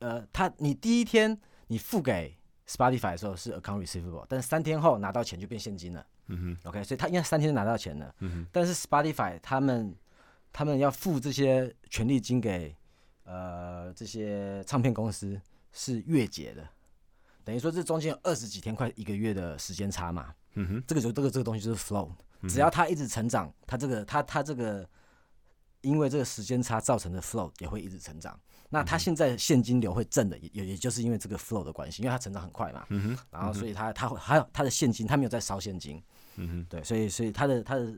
[0.00, 6.04] 呃，他你第一天你付给 Spotify 的时候是 account receivable，但是三天后拿到钱就变现金了。
[6.26, 6.68] 嗯哼。
[6.68, 9.94] OK，所以他应该三天就拿到钱了，嗯哼，但是 Spotify 他们
[10.52, 12.74] 他们要付这些权利金给
[13.24, 15.40] 呃这些唱片公司
[15.72, 16.66] 是月结的，
[17.44, 22.08] 等于说这中间有二十几天快一个月的时间差嘛，嗯哼，这个就这个这个东西就是 flow，
[22.40, 24.88] 嗯只要它一直成长，它这个它它这个
[25.80, 28.38] 因为这个时间差造成的 flow 也会一直成长。
[28.68, 36.02] 那它现在现金流会正的，也也也就是因为这个 flow 的关系，因为它成长很快嘛，嗯哼，然后所以它它会还有它的现金，它没有在烧现金，
[36.36, 37.92] 嗯哼，对，所以所以它的它的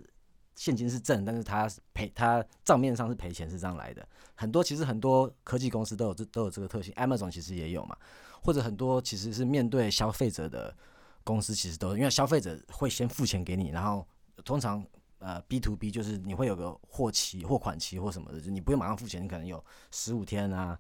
[0.57, 4.05] 现金是正，但是它赔它账面上是赔钱，是这样来的。
[4.35, 7.97] 很多其实很多科技公司都有这都有这个特性，Amazon 其实也有嘛，
[8.43, 10.77] 或者很多其实是面对消费者的
[11.25, 14.07] 公司其实都有，因为消费者会先付钱给你，然后
[14.45, 14.85] 通常
[15.19, 20.79] 呃 B to B 就是你会有个货期、货款期或什么的，就你不用马上付钱，你可能有十五天啊、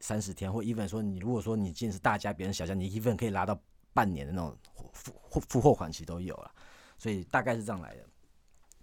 [0.00, 3.58] 三十天，或 even 说你如果说你进是大家，别人小家，你 even 可以拉到
[3.92, 4.56] 半年的那种
[4.92, 6.50] 付付付货款期都有了，
[6.98, 8.06] 所以大概是这样来的。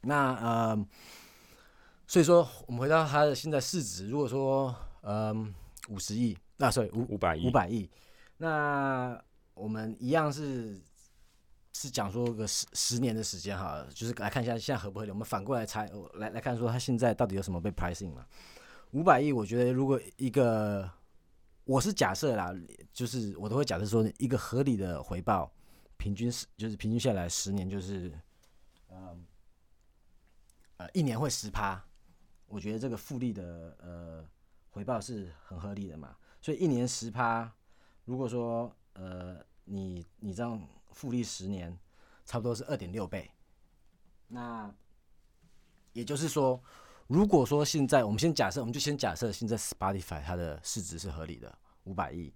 [0.01, 0.87] 那呃，
[2.07, 5.53] 所以说我们回到它的现在市值，如果说嗯
[5.89, 7.89] 五十亿，那 sorry 五五百亿，五百亿，
[8.37, 9.21] 那
[9.53, 10.79] 我们一样是
[11.79, 15.11] 是讲说个十十年的时间哈，就是来看一下现在合不合理。
[15.11, 18.25] 我们反过来猜，来来看说它现在到底有什么被 pricing 嘛？
[18.93, 20.89] 五百亿，我觉得如果一个
[21.65, 22.51] 我是假设啦，
[22.91, 25.51] 就是我都会假设说一个合理的回报，
[25.97, 28.11] 平均是就是平均下来十年就是
[28.89, 29.23] 嗯
[30.77, 31.79] 呃一年会十趴，
[32.47, 34.25] 我觉得这个复利的呃
[34.71, 36.15] 回报是很合理的嘛。
[36.41, 37.53] 所以一年十趴，
[38.05, 40.59] 如果说呃你你这样
[40.91, 41.77] 复利十年，
[42.25, 43.29] 差不多是二点六倍。
[44.27, 44.73] 那
[45.93, 46.61] 也就是说，
[47.07, 52.33] 如果说现在我们先假设，我们就先假设现在 Spotify 它的市值是合理的五百亿，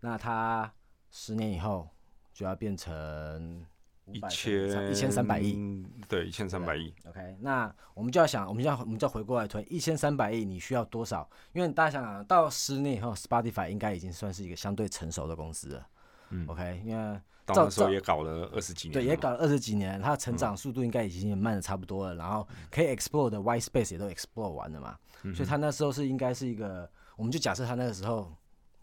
[0.00, 0.72] 那它
[1.10, 1.88] 十年以后
[2.34, 3.64] 就要变成
[4.06, 11.28] 一500千一千三百亿。，对，一千三百亿，OK，那我们就要想，我们就要我们就要回过来推，一千三百亿你需要多少？
[11.52, 15.86] 因为大家想想，到十年以后，Spotify 应该已经算是一个相对成熟的公司了。
[16.30, 17.20] 嗯 OK，因为
[17.54, 24.98] 到那时候也搞了二十几年对，也搞了二十几年，它的成长速度应该已经也慢的差不多了，然后可以 explore 的 white space 也都 explore 完了嘛，
[25.34, 28.32] 所以它那时候是应该是一个，我们就假设它那个时候，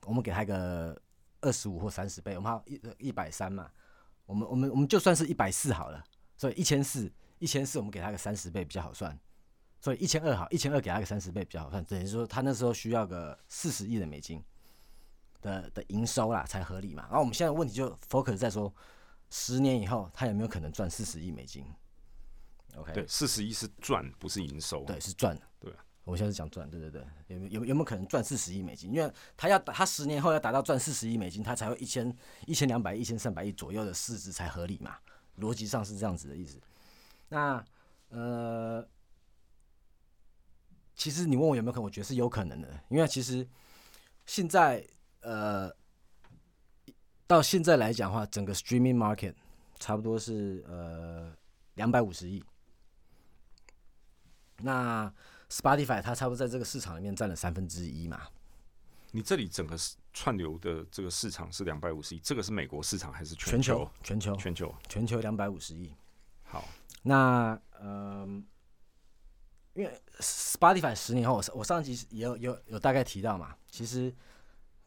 [0.05, 0.99] 我们给它一个
[1.41, 2.63] 二十五或三十倍，我们还有
[2.99, 3.69] 一一百三嘛，
[4.25, 6.03] 我们我们我们就算是一百四好了，
[6.35, 9.17] 所以一千四一千四我们给它个三十倍比较好算，
[9.79, 14.43] 所以一千二好，一千二给它个三十倍比较好算，等于说它那时候需要个四十亿的美金
[15.45, 18.73] 的的营收啦才合理嘛，然后我们现在问题就 focus 在说。
[19.31, 21.65] 十年以后，他有没有可能赚四十亿美金
[22.75, 25.41] ？OK，对，四十亿是赚，不是营收，对，是赚的。
[25.59, 28.93] 对啊，我现在是讲赚，对对对，有没有有没有可能赚四十亿美金？
[28.93, 34.95] 因为他要他十年后要达到赚四十亿美金，他才会一千一千两百亿、一千三百亿左右的市值才合理嘛，
[35.39, 36.61] 逻辑上是这样子的意思。
[37.27, 37.61] 那
[38.09, 38.87] 呃，
[40.93, 43.45] 其实你问我有没有可能，我觉得是有可能的，因为其实
[44.27, 44.87] 现在
[45.25, 45.71] 呃
[47.27, 49.33] 到现在来讲的话，整个 streaming market
[49.79, 51.35] 差不多是呃
[51.73, 52.43] 两百五十亿。
[54.59, 55.11] 那
[55.49, 58.21] Spotify 它差不多在这个市场里面占了三分之一嘛，
[59.11, 59.75] 你这里整个
[60.13, 63.91] 串流的这个市场是两百五十亿，这个是美国市场还是全球球？
[64.03, 64.75] 全球全球。
[64.87, 65.93] 全球两百五十亿。
[66.43, 66.63] 好，
[67.03, 68.25] 那呃，
[69.73, 74.13] 因为 Spotify 十年后，我我上集也有有有大概提到嘛，其实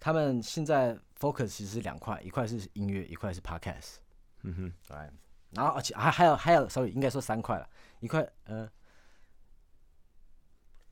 [0.00, 3.96] 他们现在 focus 其实是两块，一块是音乐，一块是 podcast。
[4.42, 4.96] 嗯哼，对，
[5.50, 7.68] 然后而且还还有还有，sorry，应该说三块了，
[8.00, 8.70] 一块呃，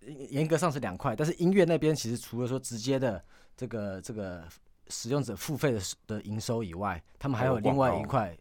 [0.00, 3.24] 严严格上是两块，但是音乐那边其实除了说直接的
[3.56, 4.46] 这个这个
[4.88, 8.36] 使用者付费的的营收以外，他们还有另外一块，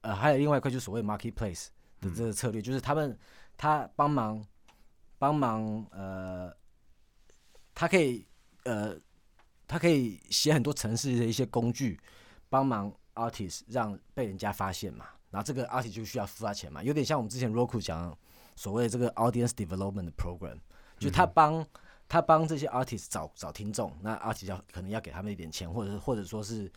[0.00, 1.66] 呃，还有另外一块就是所谓 marketplace
[2.00, 3.16] 的这个策略，就是他们
[3.56, 4.42] 他帮忙
[5.18, 6.54] 帮忙呃，
[7.74, 8.26] 他可以
[8.64, 8.98] 呃，
[9.66, 11.98] 他可以写很多城市的一些工具，
[12.48, 18.16] 帮忙 artist 让被人家发现嘛，然后这个 artist 就需要付他钱嘛，有点像我们之前 Roku 讲
[18.54, 20.58] 所谓的这个 audience development program，
[20.98, 21.66] 就他帮、
[22.08, 26.70] 他帮这些 artist 找找听众，那 artist 要可能要给他们一点钱，或者是或者说是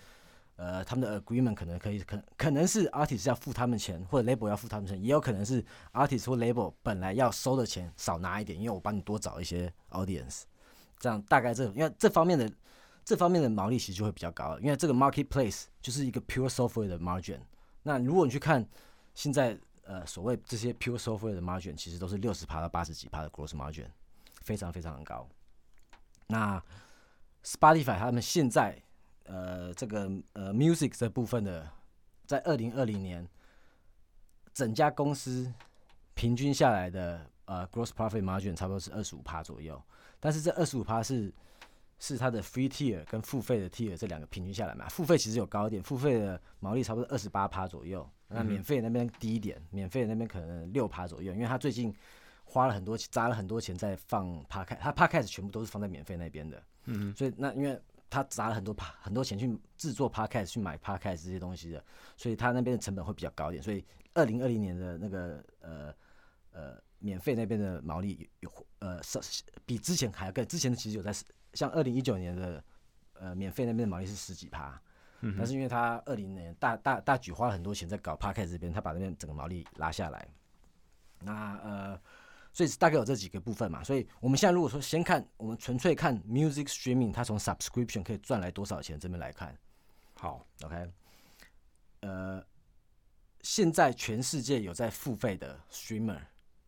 [0.55, 10.41] 呃，他们的 agreement 可能可以，可可能是 artist 要付他们钱，或者 label 要付他们钱，也有可能是 artist 或 label 本来要收的钱少拿一点，因为我帮你多找一些 audience，
[10.99, 12.51] 这样大概这，因为这方面的
[13.09, 17.39] 这方面的毛利其实就会比较高了，因为这个 marketplace 就是一个 pure software 的 margin。
[17.81, 18.63] 那如果你去看
[19.15, 23.87] 现在呃所谓这些 pure software 的 margin，其实都是六十趴到八十几趴的 gross margin，
[24.43, 25.27] 非常非常的高。
[26.27, 26.63] 那
[27.43, 28.79] Spotify 他们现在
[29.23, 31.67] 呃这个呃 music 这部分的，
[32.27, 33.27] 在二零二零年，
[34.53, 35.51] 整家公司
[36.13, 39.81] 平均下来的呃 gross profit margin 差不多是二十五趴左右，
[40.19, 41.33] 但是这二十五趴是
[41.99, 51.93] 是它的 free tier 跟付费的 tier 这两个平均下来嘛，付费其实有高一点，付费的毛利差不多二十八趴左右，那免费那边低一点，免费那边可能六趴左右，因为他最近
[52.45, 61.83] 花了很多砸了很多钱在放 podcast，他 podcast 全部都是放在免费那边的，嗯所以那因为他砸了很多 pa 很多钱去制作 podcast 去买 podcast 这些东西的，
[62.17, 65.93] 所以他那边的成本会比较高一点，所以二零二零年的那个呃
[66.51, 69.19] 呃免费那边的毛利有有呃是
[69.65, 71.13] 比之前还要更，之前其实有在
[71.53, 72.63] 像二零一九年的
[73.13, 74.81] 呃免费那边的毛利是十几趴，
[75.21, 80.27] 嗯但是因为他二零年大大大举花了很多钱在搞 podcast 这边，他把那边整个毛利拉下来，
[81.19, 82.01] 那呃。
[82.51, 89.55] 所以大概有这几个部分嘛，所以我们现在如果说先看我们纯粹看 music streaming，它从 subscription 可以赚来多少钱这边来看。
[90.15, 90.91] 好，，OK，
[91.99, 92.43] 呃，
[93.41, 96.19] 现在全世界有在付费的 streamer，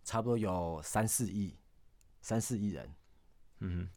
[0.03, 1.57] 差不多有三四亿，
[2.21, 2.95] 三四亿人，
[3.59, 3.89] 嗯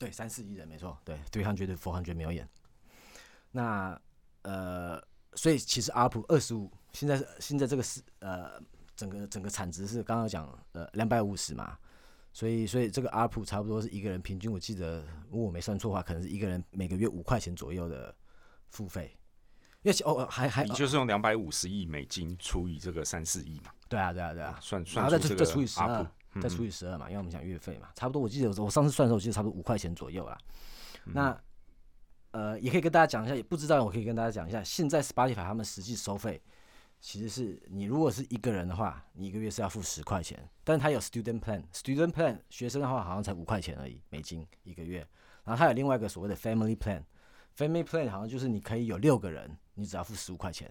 [0.00, 2.46] 对，三四亿人没错，对，three hundred four hundred million。
[3.50, 4.00] 那
[4.42, 4.98] 呃，
[5.34, 8.58] 所以其实 UP 二十五，现在是现在这个是呃，
[8.96, 11.76] 整个整个产值是刚刚讲呃两百五十嘛，
[12.32, 18.14] 所以所以这个 UP 差不多是一个人平均，我记得如果我没算错的话，可能是一个人每个月五块钱左右的
[18.70, 19.14] 付费。
[19.82, 30.38] 因为其哦还还，你就是用两百五十亿美金除以这个三四亿嘛，对啊对啊对啊，算算出这个再除以十 UP 二，再除以十二嘛，因为我们讲月费嘛，差不多我记得我我上次算的时候，我记得差不多五块钱左右啦。
[31.04, 31.36] 那
[32.32, 36.40] 呃，也可以跟大家讲一下，也不知道我可以跟大家讲一下，现在 Spotify 他们实际收费
[37.00, 44.98] 其实是你如果是一个人的话，你一个月是要付十块钱，但是它有 student plan，student plan 学生的话好像才五块钱而已，美金一个月。
[45.42, 50.70] 然后它有另外一个所谓的 family plan，family plan 好像就是你可以有六个人，你只要付十五块钱。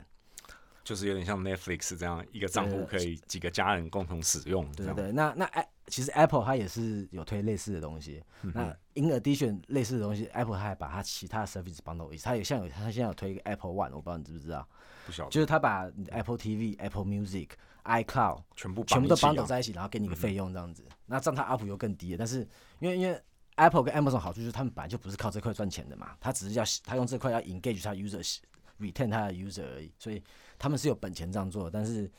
[0.90, 8.24] 就是有点像 Netflix 这样一个账户可以几个家人共同使用，对那那 a 其实 Apple 它也是有推类似的东西。
[8.42, 14.68] 那 in addition 类似的东西，Apple 它还把它其他 service bundle 一起，它有像有它现在有推一个 Apple One，我不知道你知不知道，
[15.06, 17.50] 不晓得，就是它把你的 Apple TV、Apple Music、
[17.84, 20.84] iCloud 全部全部都绑一起 bundle 啊在一起，然后给你个费用这样子。
[21.06, 22.40] 那这样它 up 又更低了，但是
[22.80, 23.22] 因为因为
[23.58, 28.40] Apple 跟 Amazon 好处就是他们本来就不是靠这块赚钱的嘛，他只是要他用这块要 engage 他 user
[28.80, 30.24] retain 他的 user 而已，所以
[30.60, 31.68] 他们是有本钱这样做。
[31.72, 32.12] 但是，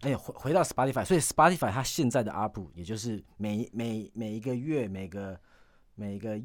[0.00, 5.38] 哎呀，回回到 Spotify，所以 Spotify 它现在的 up 也就是每每每一个月每个
[5.94, 6.40] 每个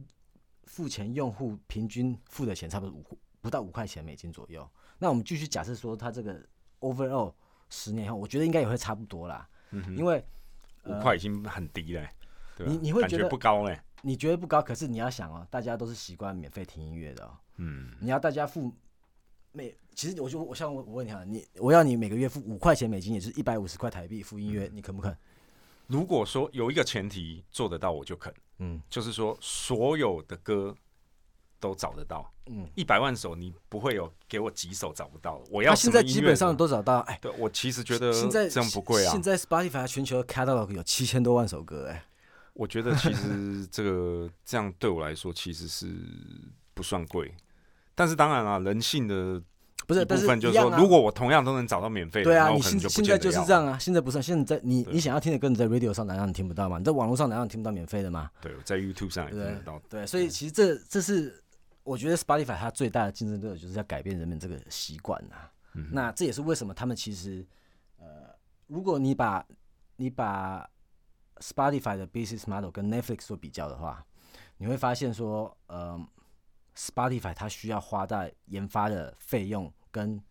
[0.66, 3.04] 付钱用户平均付的钱差不多五
[3.42, 4.70] 不到五块钱美金左右。
[5.00, 6.40] 那我们继续假设说，它这个
[6.82, 7.34] overall
[7.70, 9.50] 十年后，我觉得应该也会差不多啦，
[9.98, 10.24] 因为
[10.86, 12.08] 五块已经很低了，
[12.56, 13.80] 对你你会觉觉得不高嘞？
[14.02, 18.74] 你觉得不高，可是你要想哦，大家都是习惯免费听音乐的、哦，嗯，你要大家付
[19.52, 25.16] 每，其实我就我像我我问你啊，你我要你每个月付五块钱美金，也就是一百五十块台币付音乐，你肯不肯？
[25.88, 28.82] 如果说有一个前提做得到，我就肯，嗯。
[28.90, 30.76] 就是说所有的歌
[31.60, 39.12] 都找得到，嗯，一百万首你不会有给我几首找不到的，我要他现在基本上都找到，哎，对我其实觉得现在这样不贵啊。
[39.12, 42.06] 现，在 Spotify 全球的 catalog 有七千多万首歌，哎，
[42.54, 45.88] 我觉得其实这个这样对我来说其实是
[46.74, 47.34] 不算贵，
[48.00, 49.44] 但是当然啦，人性的
[49.86, 56.78] 不是，部但是分就是说，如果我同样都能找到免费的，对啊，你现现在就是这样啊，现在不是，现在你你想要听的歌，你在 radio 上难道你听不到吗？
[56.78, 58.32] 你在网络上难道你听不到免费的吗？
[58.40, 59.82] 对，我在 YouTube 上也听得到。
[59.90, 61.44] 对，所以其实这这是
[61.84, 65.36] 我觉得 Spotify 它最大的竞争对手，就是要改变人们这个习惯呐。
[65.74, 67.46] 嗯那这也是为什么他们其实，
[67.98, 68.06] 呃，
[68.68, 69.46] 如果你把
[69.98, 70.66] 你把
[71.40, 74.06] Spotify 的 business model 跟 Netflix 做比较的话，
[74.58, 76.00] 你会发现说，呃
[76.76, 80.22] ，Spotify 它需要花在研发的费用跟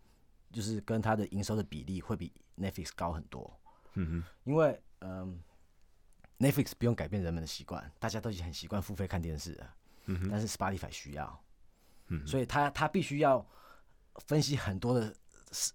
[0.51, 3.59] 就是跟它的营收的比例会比 Netflix 高很多。
[3.93, 5.41] 嗯哼因为嗯、
[6.37, 9.75] Netflix 不用改变人们的习惯，大家都已经很习惯付费看电视了。
[10.05, 11.43] 嗯哼但是 Spotify 需要，
[12.07, 13.45] 嗯所以他他必须要
[14.25, 15.15] 分析很多的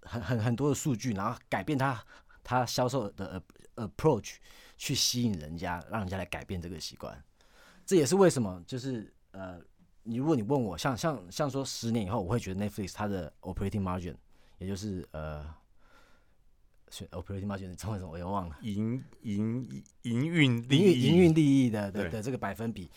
[0.03, 2.05] 很很很多的数据，然后改变它
[2.43, 4.37] 它销售的 ap- approach
[4.77, 7.23] 去吸引人家，让人家来改变这个习惯。
[7.87, 9.61] 这也是为什么就是呃
[10.05, 14.15] 你如果你问我，像像像说十年以后，我会觉得 Netflix 它的 operating margin，
[14.59, 15.45] 也就是呃，
[16.91, 21.03] 是 operating margin 中文什么我也忘了，营营营运利营运益。
[21.03, 22.91] 营运利益的的的这个百分比，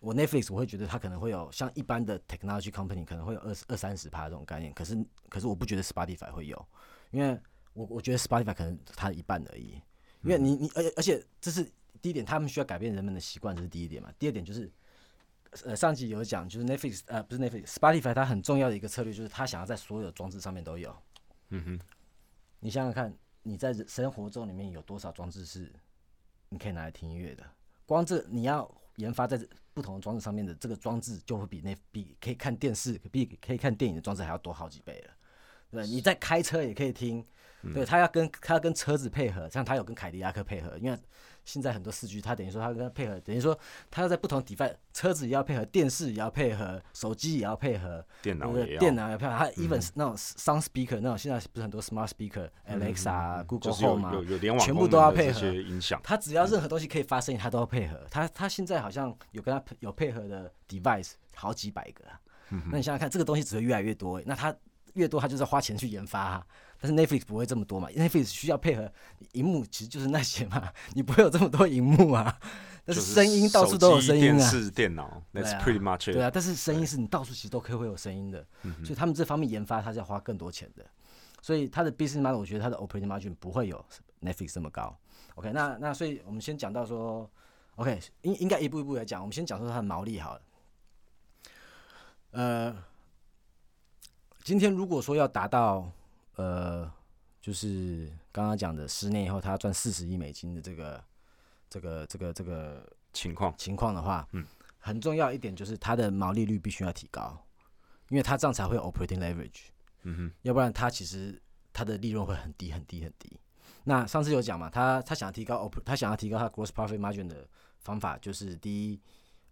[0.00, 6.68] 我 Netflix 我会觉得它可能会有像一般的 technology company 可能会有二二三十趴这种概念，可是可是我不觉得 Spotify 会有，
[7.10, 7.38] 因为
[7.72, 9.80] 我我觉得 Spotify 可能它一半而已，
[10.22, 11.64] 因为你你而且而且这是
[12.02, 14.12] 第一点，他们需要改变人们的习惯，这是第一点嘛。
[14.18, 14.70] 第二点就是，
[15.64, 20.94] 呃，上集有讲，就是 Netflix 呃不是 Netflix，Spotify 它很重要的一个策略就是它想要在所有的装置上面都有。
[21.50, 21.80] 嗯哼，
[22.60, 25.72] 你想想看，你在生活中里面有多少装置是
[26.48, 27.44] 你可以拿来听音乐的？
[27.86, 29.40] 光这你要研发在
[29.72, 35.14] 不同的装置上面的这个装置，就会比那比可以看电视、比可以看电影的装置还要多好几倍了。
[35.70, 37.24] 对，你在开车也可以听，
[37.74, 40.98] 对，它要跟它要跟车子配合，像它有跟凯迪拉克配合，因为
[41.48, 43.58] 现在很多四 G，它等于说它跟它配合，等于说
[43.90, 55.40] 它要在不同 device，车子也要配合，电视也要配合，手机也要配合，电脑电脑也要配合，它 even 是那种 sound speaker 那种，现在不是很多 smart speaker，Alexa 啊、Google 就是有 Home 全部都要配合。
[56.02, 57.98] 它只要任何东西可以发声音，它都要配合。
[58.10, 62.20] 它它现在好像有跟它有配合的 device 好几百个、啊，
[62.70, 64.54] 那你想想看，这个东西只会越来越多、欸，那它
[64.92, 66.46] 越多，它就是花钱去研发、啊。
[66.80, 68.90] 但是 Netflix 不会这么多嘛，Netflix 需要配合
[69.32, 72.38] 荧幕，其实就是那些嘛， 你不会有这么多荧幕啊。
[72.84, 76.14] 但是声音到处都有声音啊，电视、电脑对，That's 啊 pretty much it。
[76.14, 78.46] 对啊，但是声音是你到处其实都可以会有声音的，
[78.82, 80.86] 所以他们这方面研发它是要花更多钱的，
[81.42, 83.84] 所以它的 business model 我觉得它的 operating margin 不会有
[84.22, 84.96] Netflix 这么高。
[85.34, 87.30] OK，那那所以我们先讲到说
[87.74, 90.40] ，OK 应应该一步一步来讲，我们先讲说它的毛利好了。
[92.30, 92.76] 呃，
[94.44, 95.90] 今天如果说要达到
[96.38, 96.88] 呃，
[97.40, 101.04] 就是刚刚讲的十年以后他要赚四十亿美金的这个
[101.68, 104.46] 这个这个这个情况，情况的话，嗯，
[104.78, 107.36] 很重要一点就是它的毛利率必须要提高，
[108.08, 109.64] 因为它这样才会有 operating leverage，
[110.04, 113.38] 嗯哼，要不然它其实它的利润会很低很低很低。
[113.82, 117.48] 那上次有讲嘛，他他想要提高 op，他想要提高他 gross profit margin 的
[117.80, 119.00] 方法就是第一，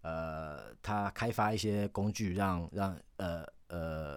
[0.02, 4.16] 呃，他开发一些工具让让呃呃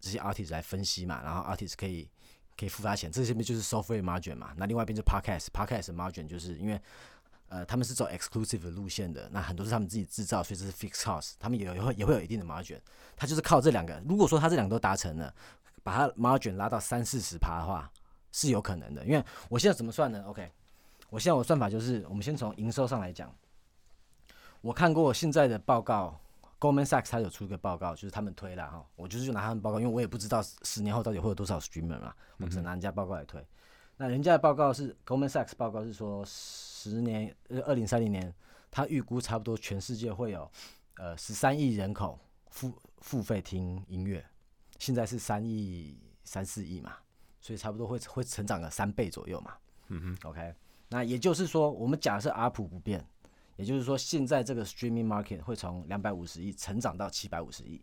[0.00, 2.08] 这些 artist 来分析嘛，然后 artist 可以
[2.56, 4.52] 可以付他钱，这些边就是 software margin 嘛。
[4.56, 6.80] 那另外一边就 podcast，podcast margin 就是因为
[7.48, 12.78] 呃他们是走 exclusive 的路线的，那很多是他们自己制造，所以这是 fixed cost，他们也有也会也会有一定的 margin。
[13.16, 15.34] 他就是靠这两个，如果说他这两个都达成了，
[15.82, 17.90] 把他 margin 拉到三四十趴的话，
[18.32, 19.04] 是有可能的。
[19.04, 20.50] 因为我现在怎么算呢？OK，
[21.10, 23.34] 我现在我算法就是，我们先从营收上来讲。
[24.60, 26.20] 我看过现在的报告
[26.58, 33.44] ，Goldman Sachs 他有出一个报告，就是他们推了哈，我就是就拿他们报告，因为我也不知道十年后到底会有多少 streamer 嘛，我只能拿人家报告来推。
[33.96, 38.32] 那人家的报告是 Goldman Sachs 报告是说，十年呃二零三零年，
[38.70, 40.48] 他预估差不多全世界会有
[40.98, 42.18] 呃十三亿人口
[42.50, 44.24] 付付费听音乐，
[44.78, 46.94] 现在是三亿三四亿嘛，
[47.40, 49.54] 所以差不多会会成长个三倍左右嘛。
[49.88, 50.54] 嗯哼，OK，
[50.90, 53.04] 那也就是说，我们假设阿普不变，
[53.58, 57.82] 也就是说，现在这个 streaming market 会从两百五十亿成长到七百五十亿。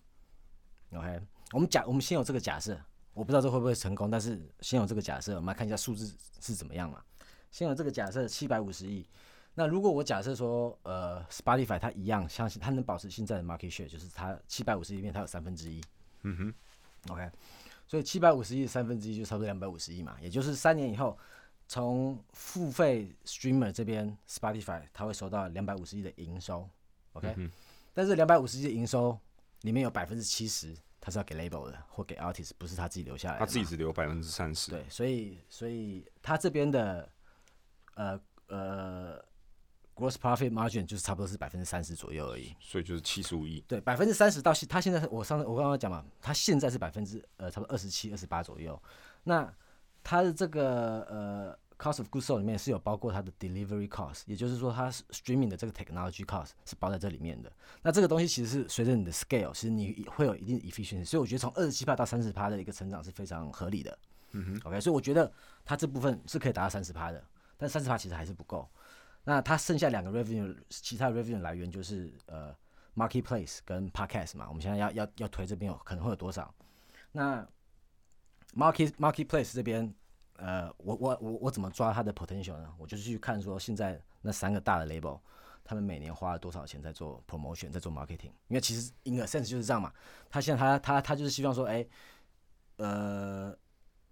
[0.94, 1.22] OK，
[1.52, 2.80] 我们假我们先有这个假设，
[3.14, 7.04] 我不知道这会不会成功，但是先有这个假设，我们来看一下数字是怎么样嘛。
[7.52, 9.06] 先有这个假设，七百五十亿。
[9.54, 15.82] 那如果我假设说，呃，Spotify 它一样，相信它能保持现在的 market share，就是它七百五十亿里面它有三分之一。
[16.24, 17.30] 嗯哼，OK，
[17.86, 21.18] 所以七百五十亿的三分之一就差不多两百五十亿嘛，也就是三年以后，
[21.68, 26.70] 从付费 streamer 这边 Spotify 他会收到两百五十亿的营收
[27.14, 27.52] ，OK，、嗯
[27.94, 29.18] 但是两百五十亿的营收
[29.62, 34.72] 里面有百分之七十他是要给 label 的或给 artist，不是他自己留下来的，他自己只留百分之三十。
[34.72, 37.08] 对，所以所以他这边的
[37.94, 39.24] 呃呃
[39.96, 42.54] gross profit margin 就是差不多是百分之三十左右而已。
[42.60, 43.62] 所以就是七十五亿。
[43.68, 48.82] 对，百分之三十到现，他现在我上次我刚刚讲嘛，他现在是百分之呃差不多二十七、二十八左右。
[49.24, 49.52] 那
[50.06, 57.52] 他的这个呃 cost of goods sold 里面是有包括它的 delivery cost，也就是说它 streaming 的这个 technology cost 是包在这里面的。
[57.82, 63.98] 那这个东西其实是随着你的 scale，其实你会有一定 efficiency，所以我觉得从二十七趴到三十趴的一个成长是非常合理的。
[64.32, 65.32] 嗯哼，OK，所以我觉得
[65.66, 67.24] 它这部分是可以达到三十趴的，
[67.58, 68.70] 但三十趴其实还是不够。
[69.24, 72.56] 那它剩下两个 revenue，其他 revenue 来源就是呃
[72.96, 74.46] marketplace 跟 podcast 嘛。
[74.48, 76.54] 我们现在要要要推这边有可能会有多少？
[77.12, 77.48] 那
[78.56, 79.94] market marketplace 这边，
[80.38, 82.74] 呃，我我我我怎么抓它的 potential 呢？
[82.78, 85.20] 我就是去看说现在那三个大的 label，
[85.64, 88.32] 他们每年花了多少钱在做 promotion，在做 marketing？
[88.48, 89.94] 因为其实 in a sense 就是这样嘛。
[90.30, 91.86] 他现在他他他就是希望说，哎、
[92.78, 93.56] 呃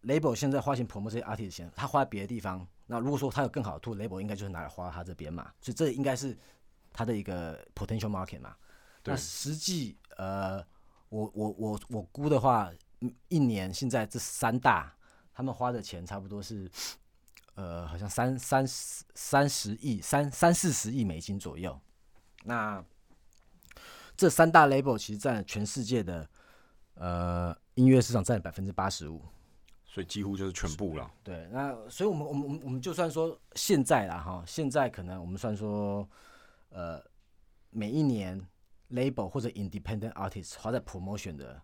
[0.04, 2.68] ，label 现在花钱 promote 这些 artist 的钱，他花在别的地方。
[2.86, 5.52] 那如果说他有更好的 tool，label 应该就是拿来花他这边嘛。
[5.62, 6.38] 所以这应该是
[6.92, 8.56] 他的一个 potential market 嘛。
[9.02, 10.58] 对那实际呃，
[11.10, 12.78] 我我我我估的话，嗯
[13.28, 14.94] 一年现在这三大
[15.34, 16.70] 他们花的钱差不多是
[17.56, 21.80] 呃，好像三三十三十亿三三四十亿美金左右。
[22.44, 22.84] 那
[24.16, 26.30] 这三大 label 其实占了全世界的
[26.96, 29.22] 呃音乐市场占了百分之八十五。
[29.86, 31.12] 所以几乎就是全部了。
[31.24, 36.10] 对，那所以我们我们我们我们就算说现在啦哈，现在可能我们算说，
[36.70, 37.00] 呃，
[37.70, 38.44] 每一年
[38.90, 41.62] label 或者 independent artist 花在 promotion 的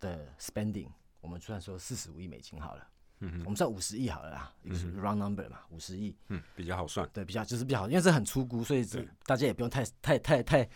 [0.00, 0.88] 的 spending，
[1.20, 2.86] 我们就算说四十五亿美金好了，
[3.20, 7.08] 嗯我们算五十亿好了啦，一个是 round number 嘛，五十亿，嗯，比较好算。
[7.12, 10.68] 对，比较就是比较好，因为这很粗估，所以这大家也不用太太太太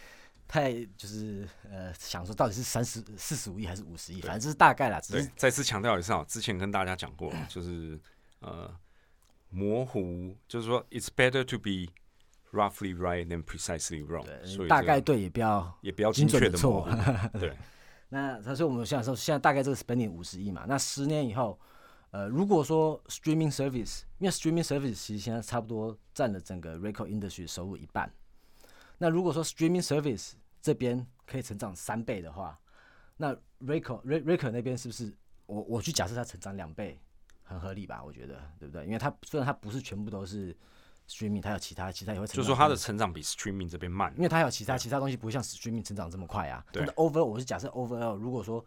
[0.49, 7.99] 太就是呃想说到底是三十四十五亿还是五十亿，反正这是大概啦，只是，对再次强调一下哦，之前跟大家讲过，就是
[8.41, 8.75] 呃
[9.51, 11.93] 模糊，就是说 it's better to be
[12.53, 16.89] roughly right than precisely wrong，所，以大概对也不要也不要精精准的错。
[16.91, 17.39] 确的模糊。
[17.39, 17.57] 对，
[18.13, 21.59] 那他说我们现在说，现在大概这个 spending 五十亿嘛，那十年以后，
[22.11, 28.13] 呃，如果说 streaming service，因为 streaming service 其实现在差不多占了整个 record industry 收入一半，
[28.99, 32.59] 那如果说 streaming service 这边可以成长三倍的话，
[33.17, 37.01] 那 record record 那边是不是我我去假设它成长两倍，
[37.45, 38.03] 很合理吧？
[38.03, 38.85] 我觉得对不对？
[38.87, 40.57] 因为它虽然它不是全部都是
[41.11, 44.23] streaming，它有其他其他也会成长，就是说它的成长比 streaming 这边慢因。
[44.23, 46.65] 为它有其他其他东西不会像 streaming 成长这么快啊。
[46.71, 48.65] 对但 over 我是假设 overall，如果说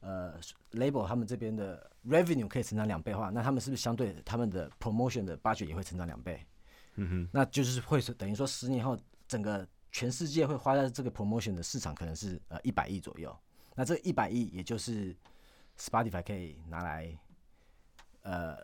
[0.00, 0.38] 呃
[0.72, 6.44] label 他们这边的 revenue 可以成长两倍的话，那他们是不是相对他们的 promotion 的 budget 也会成长两倍？
[6.96, 13.34] 嗯哼，那就是会是等于说十年后整个全世界会花在这个 promotion 的市场可能是呃一百亿左右。
[13.74, 15.16] 那这一百亿也就是
[15.78, 17.16] Spotify 可以拿来
[18.22, 18.58] 呃，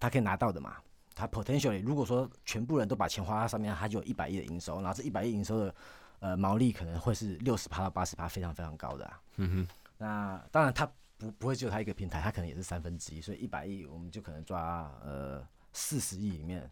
[0.00, 0.76] 他可以拿到的嘛。
[1.14, 5.74] 他 potentially 如果说全部人都把钱花在上面，它就有一百亿的营收，然后这一百亿营收的
[6.20, 9.20] 呃毛利可能会是六十趴到八十趴，非常非常高的啊。
[9.36, 16.70] 嗯哼，那当然，它不不会只有它一个平台，它可能也是三分之一，所以一百亿我们就可能抓呃四十亿里面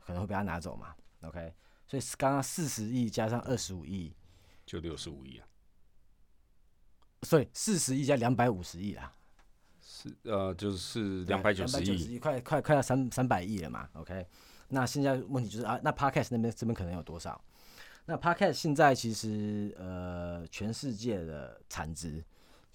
[0.00, 0.94] 可能会被它拿走嘛。
[1.22, 1.52] OK，
[1.86, 4.14] 所以刚刚四十亿加上二十五亿，
[4.64, 5.46] 就六十五亿啊，
[7.22, 9.12] 所以四十亿加两百五十亿啦，
[10.02, 12.18] 是呃就是两百九十亿。
[12.18, 13.88] 快快快要三三百亿了嘛。
[13.94, 14.26] OK，
[14.68, 17.42] 那现在问题就是啊，那 Podcast 那边这边可能有多少？
[18.06, 22.10] 那 Podcast 现在其实呃全世界的产值，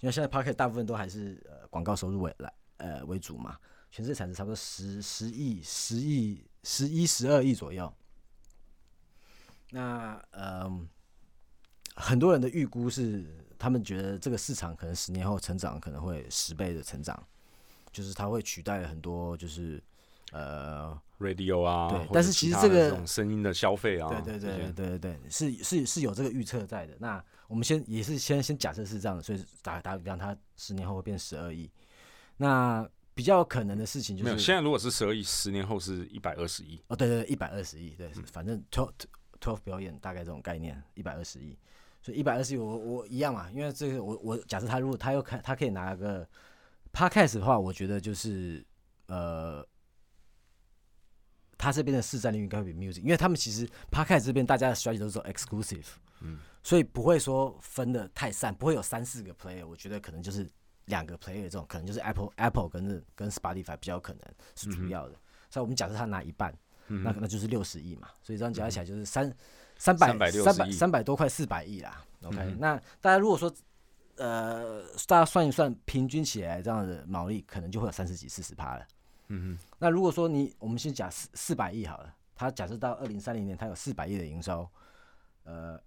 [0.00, 3.58] 因为现在 Podcast 大部分都还是呃广告收入为来呃为主嘛，
[3.90, 7.92] 全世界产值差不多十十亿、十亿、十一、十二亿左右。
[9.70, 10.66] 那呃，
[11.94, 17.20] 很多人的预估是，他们觉得这个市场可能十年后成长可能会十倍的成长，
[17.90, 19.82] 就是它会取代很多就是
[20.32, 26.94] 呃 radio 啊，对但是其实他这个声音的消费啊，对对对对对对，是是是有这个预测在的。
[27.00, 31.68] 那我们先也是先先假设是这样的，所以打打比方，它十年后会变十二亿。
[32.36, 34.38] 那比较可能的事情就没有。
[34.38, 36.80] 是，现在如果是十二亿，十年后是一百二十亿。
[36.86, 38.92] 哦，对对，一百二十亿，对，反正 twelve
[39.40, 41.58] twelve 表演大概这种概念，一百二十亿。
[42.02, 46.28] 所以一百二十亿，我我一样嘛，因为这个我我假设他如果他又开他可以拿个
[46.92, 48.64] podcast 的话，我觉得就是
[49.06, 49.66] 呃。
[51.60, 55.86] 他这边的市占率应该会比 music，因为他们其实 podcast 这边大家的 strategy 都是走 exclusive，
[56.20, 60.48] 嗯，所以不会说分的太散，不会有三四个 player，我觉得可能就是
[60.84, 64.22] 两个 player 这种，可能就是 Apple Apple 跟跟 Spotify 比较可能
[64.54, 65.16] 是主要的。
[65.50, 69.28] 所以我们假设他拿一半，那可能就是六十亿嘛，所以这样加起来就是三
[69.78, 72.04] 三百三百三百多块四百亿啦。
[72.24, 73.50] OK，、那大家如果说
[74.16, 78.86] 呃大家算一算，平均起来这样的毛利可能就会有三十几四十趴了。
[79.28, 84.68] 嗯哼那如果说你我们先假四四百亿好了，它假设到二零三零年它有四百亿的营收，
[85.44, 85.80] 呃，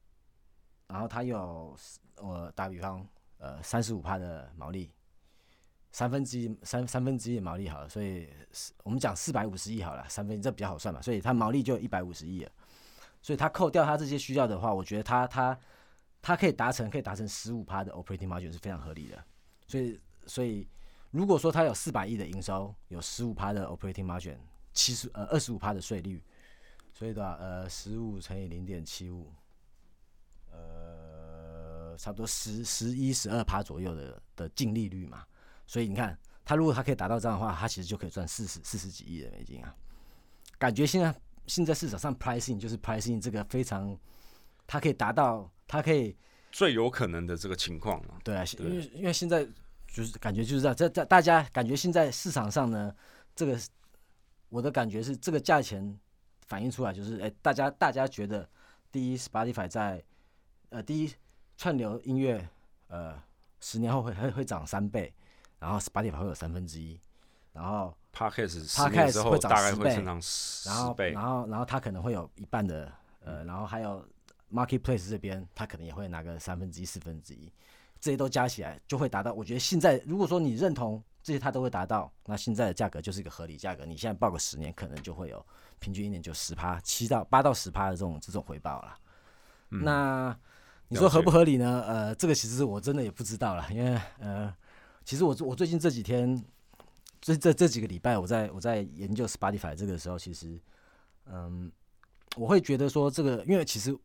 [0.87, 1.75] 然后它有
[2.17, 3.05] 我打比方
[3.39, 4.89] 呃三十五趴的毛利，
[5.91, 12.51] 三分之一三三分之一的毛利好了，所以是我们讲四百五十亿好了，三分这比较好算嘛，所以它毛利就一百五十亿了，
[13.21, 15.59] 所以它扣掉它这些需要的话，我觉得它它
[16.21, 19.23] 它可以达成可以达成十五趴的 operating margin 是非常合理的，
[19.67, 20.67] 所以所以。
[21.13, 24.37] 如果说它有四百亿的营收，有十五趴的 operating margin，
[24.71, 26.23] 七十呃二十五趴的税率，
[26.93, 29.29] 所以的话呃十五乘以零点七五，
[30.51, 35.25] 呃差不多十十一十二趴左右的的净利率嘛。
[35.67, 39.75] 所以你看，它如果它可以达到这样的话，它其实就可以赚四十四十几亿的美金啊。
[40.57, 41.13] 感觉现在
[41.47, 43.97] 现在市场上 pricing 就是 pricing 这个非常，
[44.67, 46.15] 它可以达到，它可以
[46.51, 49.47] 最有可能的这个情况啊，对啊，因为因为现在
[49.87, 52.93] 就是感觉就是这样，这这大家感觉现在市场上呢，
[53.35, 53.59] 这个
[54.49, 55.99] 我的感觉是这个价钱
[56.47, 58.47] 反映出来就是，哎、大家大家觉得
[58.91, 60.03] 第一 Spotify 在
[60.69, 61.13] 呃第一
[61.57, 62.49] 串流音乐，
[62.87, 63.21] 呃，
[63.59, 65.13] 十年后会会会涨三倍，
[65.59, 66.99] 然后 Spotify 会有三分之一，
[67.53, 74.05] 然后 Podcast 十年大概会成长十然后然，后然后它可能会有一半的，呃，然后还有
[74.51, 77.51] Marketplace 这边，它可能也会拿个三分之一、四分之一，
[77.99, 79.33] 这些都加起来就会达到。
[79.33, 83.85] 我觉得现在如果说你认同这些，它都会达到，那现在的价格就是一个合理价格。
[83.85, 85.45] 你现在报个十年，可能就会有
[85.79, 88.97] 平均一年就十趴，七到八到十趴的这种这种回报了。
[89.69, 90.37] 嗯那
[90.89, 91.83] 你说合不合理呢？
[91.87, 94.53] 呃，这个其实我真的也不知道了，因为呃，
[95.05, 96.43] 其实我我最近这几天，
[97.21, 100.59] 这这这几个礼拜，我在我在研究 Spotify 这个时候，其实，
[101.25, 101.71] 嗯，
[102.35, 103.95] 我会觉得说这个，因为其实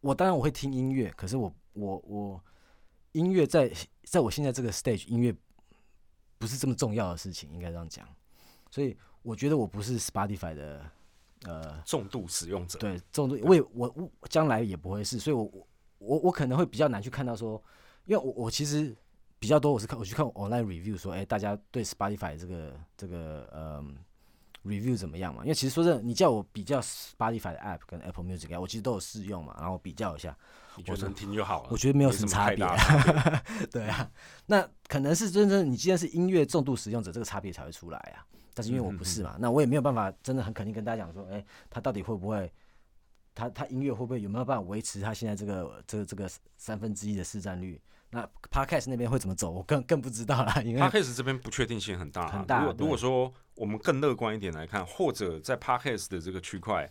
[0.00, 2.44] 我当然我会听音乐，可是我我我
[3.12, 3.72] 音乐在
[4.04, 5.32] 在我现在这个 stage，音乐
[6.38, 8.04] 不是这么重要的事情，应该这样讲，
[8.68, 10.90] 所以我觉得我不是 Spotify 的
[11.44, 17.62] 呃重度使用者，对，这种东西我也我我将来也不会是，所以我我我我可能会比较难去看到说，
[18.06, 18.92] 因为我我其实
[19.42, 23.96] 比较多我是看我去看 online review 说，哎、大家对 Spotify 这个这个嗯
[24.64, 25.42] review 怎么样嘛？
[25.42, 30.36] 因为其实说真的，你叫我比较 Spotify 的 app 跟 Apple Music 我其实都有试用嘛，然后比较一下，
[30.76, 32.64] 我觉得能听就好了，我觉得没有什么差别
[33.72, 34.08] 对啊，
[34.46, 38.24] 那可能是真正你既然是音乐重度使用者，这个差别才会出来啊。
[38.54, 42.52] 但是因为我不是嘛，那我也没有办法真的很肯定跟大家讲说，哎、他到底会不会，
[43.34, 47.80] 他他音乐会不会有没有办法维持他现在这个这个这个三分之一的市占率？
[48.12, 56.88] 那 Podcast 那边会怎么走，我更更不知道啦， 因为 Podcast 这边不确定性很大、啊，很大如果如果说我们更乐观一点来看，或者在 Podcast 的这个区块，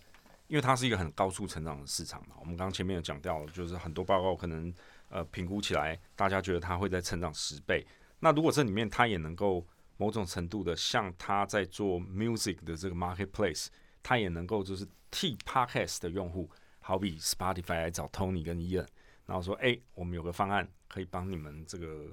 [0.47, 4.74] 因为它是一个很高速成长的市场嘛，我们刚刚前面有讲到，就是很多报告可能
[5.09, 7.86] 呃评估起来，大家觉得它会在成长十倍。
[8.19, 9.65] 那如果这里面它也能够
[9.97, 13.67] 某种程度的像它在做 music 的这个 marketplace，
[14.01, 16.49] 它也能够就是替 Podcast 的用户，
[16.80, 18.88] 好比 Spotify 来找 Tony 跟 Ian，
[19.26, 22.07] 然后说，哎、我们有个方案可以帮你们这个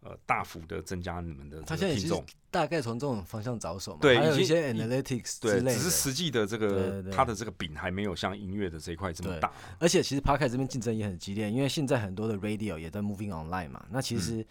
[0.00, 2.38] 呃大幅的增加你们的他现在已经这个听众。
[2.50, 9.50] 大概从这种方向着手嘛，还有一些 analytics 之对，只是实际的这个它的这个饼还没有像音乐的这一块这么大。
[9.78, 13.86] 而且其实 Podcast 这边竞争也很激烈，因为现在很多的 radio 也在 moving online 嘛。
[13.90, 14.46] 那其实、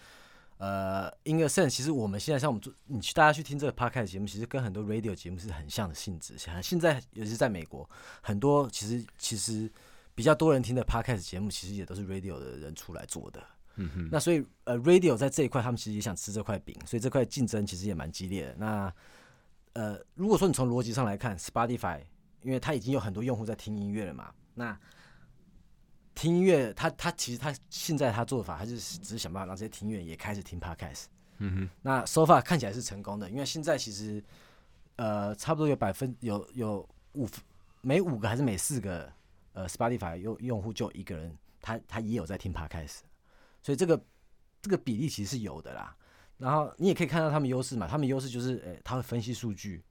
[0.57, 6.35] 呃，in a sense，其实我们现在像我们做，你去大家去听这个 Podcast 节目，其实跟很多 radio 节目是很像的性质。
[6.39, 7.87] 像现在尤其是在美国，
[8.21, 9.71] 很多其实其实
[10.15, 13.43] 比较多人听的 Podcast 节目，其实也都是 radio 的人出来做的。
[13.75, 18.55] 嗯哼，那所以呃，radio 在这一块，他们其实也想吃这块饼，所以这块竞争其实也蛮激烈的。
[18.57, 18.93] 那
[19.73, 22.01] 呃，如果说你从逻辑上来看，Spotify，
[22.41, 24.77] 因为它已经有很多用户在听音乐了嘛，那
[26.13, 31.05] 听音乐，它它其实它现在它做法，它就是只是想办法让这些听音乐也开始听 Podcast。
[31.37, 34.21] 嗯哼，那 so far 看起来是成功的，因为现在其实
[34.97, 37.27] 呃，差不多有百分有有五
[37.79, 39.11] 每五个还是每四个
[39.53, 42.99] 呃 Spotify 用用户就一个人，他他也有在听 Podcast，
[43.61, 44.03] 所以这个
[44.61, 45.95] 这个比例其实是有的啦。
[46.37, 49.83] 然后你也可以看到他们优势嘛，他们优势就是诶、他会分析数据，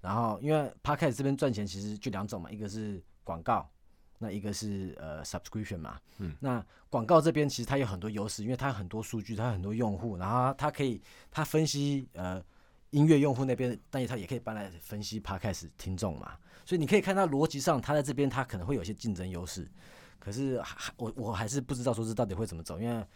[0.00, 3.70] 然后因为 Podcast 这边赚钱其实就两种嘛，一个是广告，
[4.18, 6.00] 那一个是呃 subscription 嘛。
[6.16, 12.42] 嗯，那广告这边其实它有很多优势，因为它有很多数据，它有很多用户，然后它可以它分析呃
[12.88, 16.38] 音乐用户那边，但是它也可以搬来分析 Podcast 听众嘛。
[16.64, 19.70] 所以你可以看到逻辑上，他在这边他可能会有一些竞争优势，
[20.18, 23.06] 可是还还我我还是不知道说这到底会怎么走，因为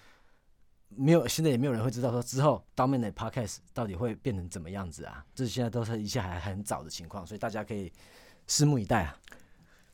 [0.88, 7.92] 没有现在也没有人会知道说之后 Dominant Podcast 到底会变成怎么样子啊，这现在都是一切还很早的情况，所以大家可以
[8.46, 9.16] 拭目以待啊。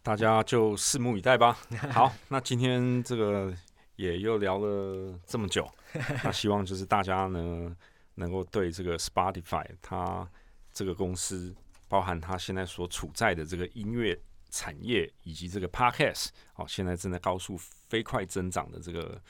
[0.02, 1.56] 大家就拭目以待吧。
[1.92, 3.54] 好，那今天这个
[3.96, 5.66] 也又聊了这么久，
[6.24, 7.74] 那希望就是大家呢
[8.16, 10.28] 能够对这个 Spotify 它
[10.72, 11.54] 这个公司，
[11.92, 14.18] 包含它现在所处在的这个音乐
[14.48, 19.20] 产业以及这个 Podcast，哦、现在正在高速飞快增长的这个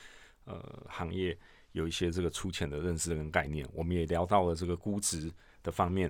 [0.45, 1.37] 呃行业，
[1.73, 3.67] 有一些这个粗浅的认识跟概念。
[3.73, 5.29] 我们也聊到了这个估值
[5.61, 6.09] 的方面，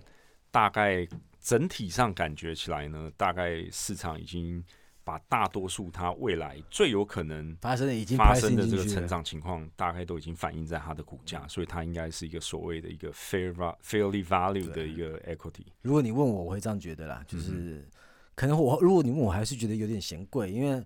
[0.51, 1.08] 大概
[1.41, 4.64] 整体上感觉起来呢，大概市场已经
[5.04, 15.66] 把大多数它未来最有可能发生的已经发生的这个成长情况，大概都已经反映在它的股价，所以它应该是一个所谓的一个 fair fairly value 的一个 equity。
[15.82, 17.88] 如果你问我，我会这样觉得啦，嗯就是、
[18.36, 20.84] 可能我如果你问我，还是觉得有点嫌贵，因为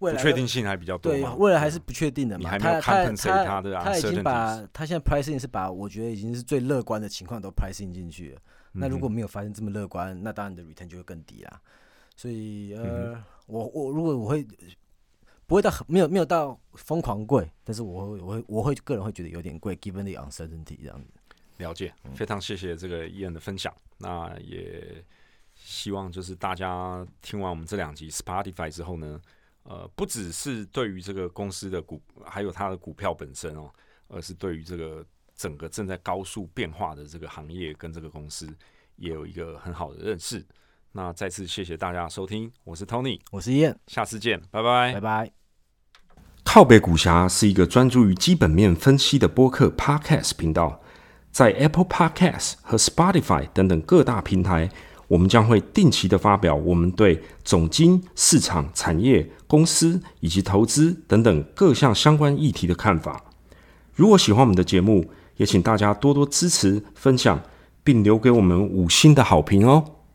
[0.00, 2.40] 未来不确定性还比较多对嘛，未来还是不确定的嘛。
[2.40, 8.40] 你还没有他他他的他已经把他现在 pricing 是把我觉得已经是最乐观的情况都 pricing 进去了。
[8.72, 11.60] 那如果没有发现这么乐观，那当然你的 return 就会更低啦。
[12.14, 14.46] 所以嗯呃，我我如果我会
[15.46, 21.08] 不会到很没有没有到疯狂贵，但是我会我会我会个人会觉得有点贵，given the uncertainty 这样子。
[21.56, 23.74] 了解，嗯非常谢谢这个伊恩的分享。
[23.96, 25.02] 那也
[25.54, 29.20] 希望就是大家听完我们这两集 Spotify 之后呢，
[29.62, 33.72] 呃，不只是对于这个公司的股，还有它的股票本身哦，
[34.08, 38.46] 而是对于这个整个正在高速变化的这个行业跟这个公司，
[38.96, 40.46] 也有一个很好的认识。
[40.92, 45.30] 那再次谢谢大家收听，我是 Tony，我是燕，下次见，拜拜，拜拜。
[46.44, 50.80] 靠北股侠是一个专注于基本面分析的播客 Podcast 频道，
[51.30, 54.70] 在 Apple Podcast 和 Spotify 等等各大平台，
[55.08, 63.22] 我们将会定期的发表我们对总经、市场、产业、公司以及投资等等各项相关议题的看法。
[63.94, 67.40] 如果喜欢我们的节目，也请大家多多支持、分享，
[67.84, 69.97] 并留给我们五星的好评哦。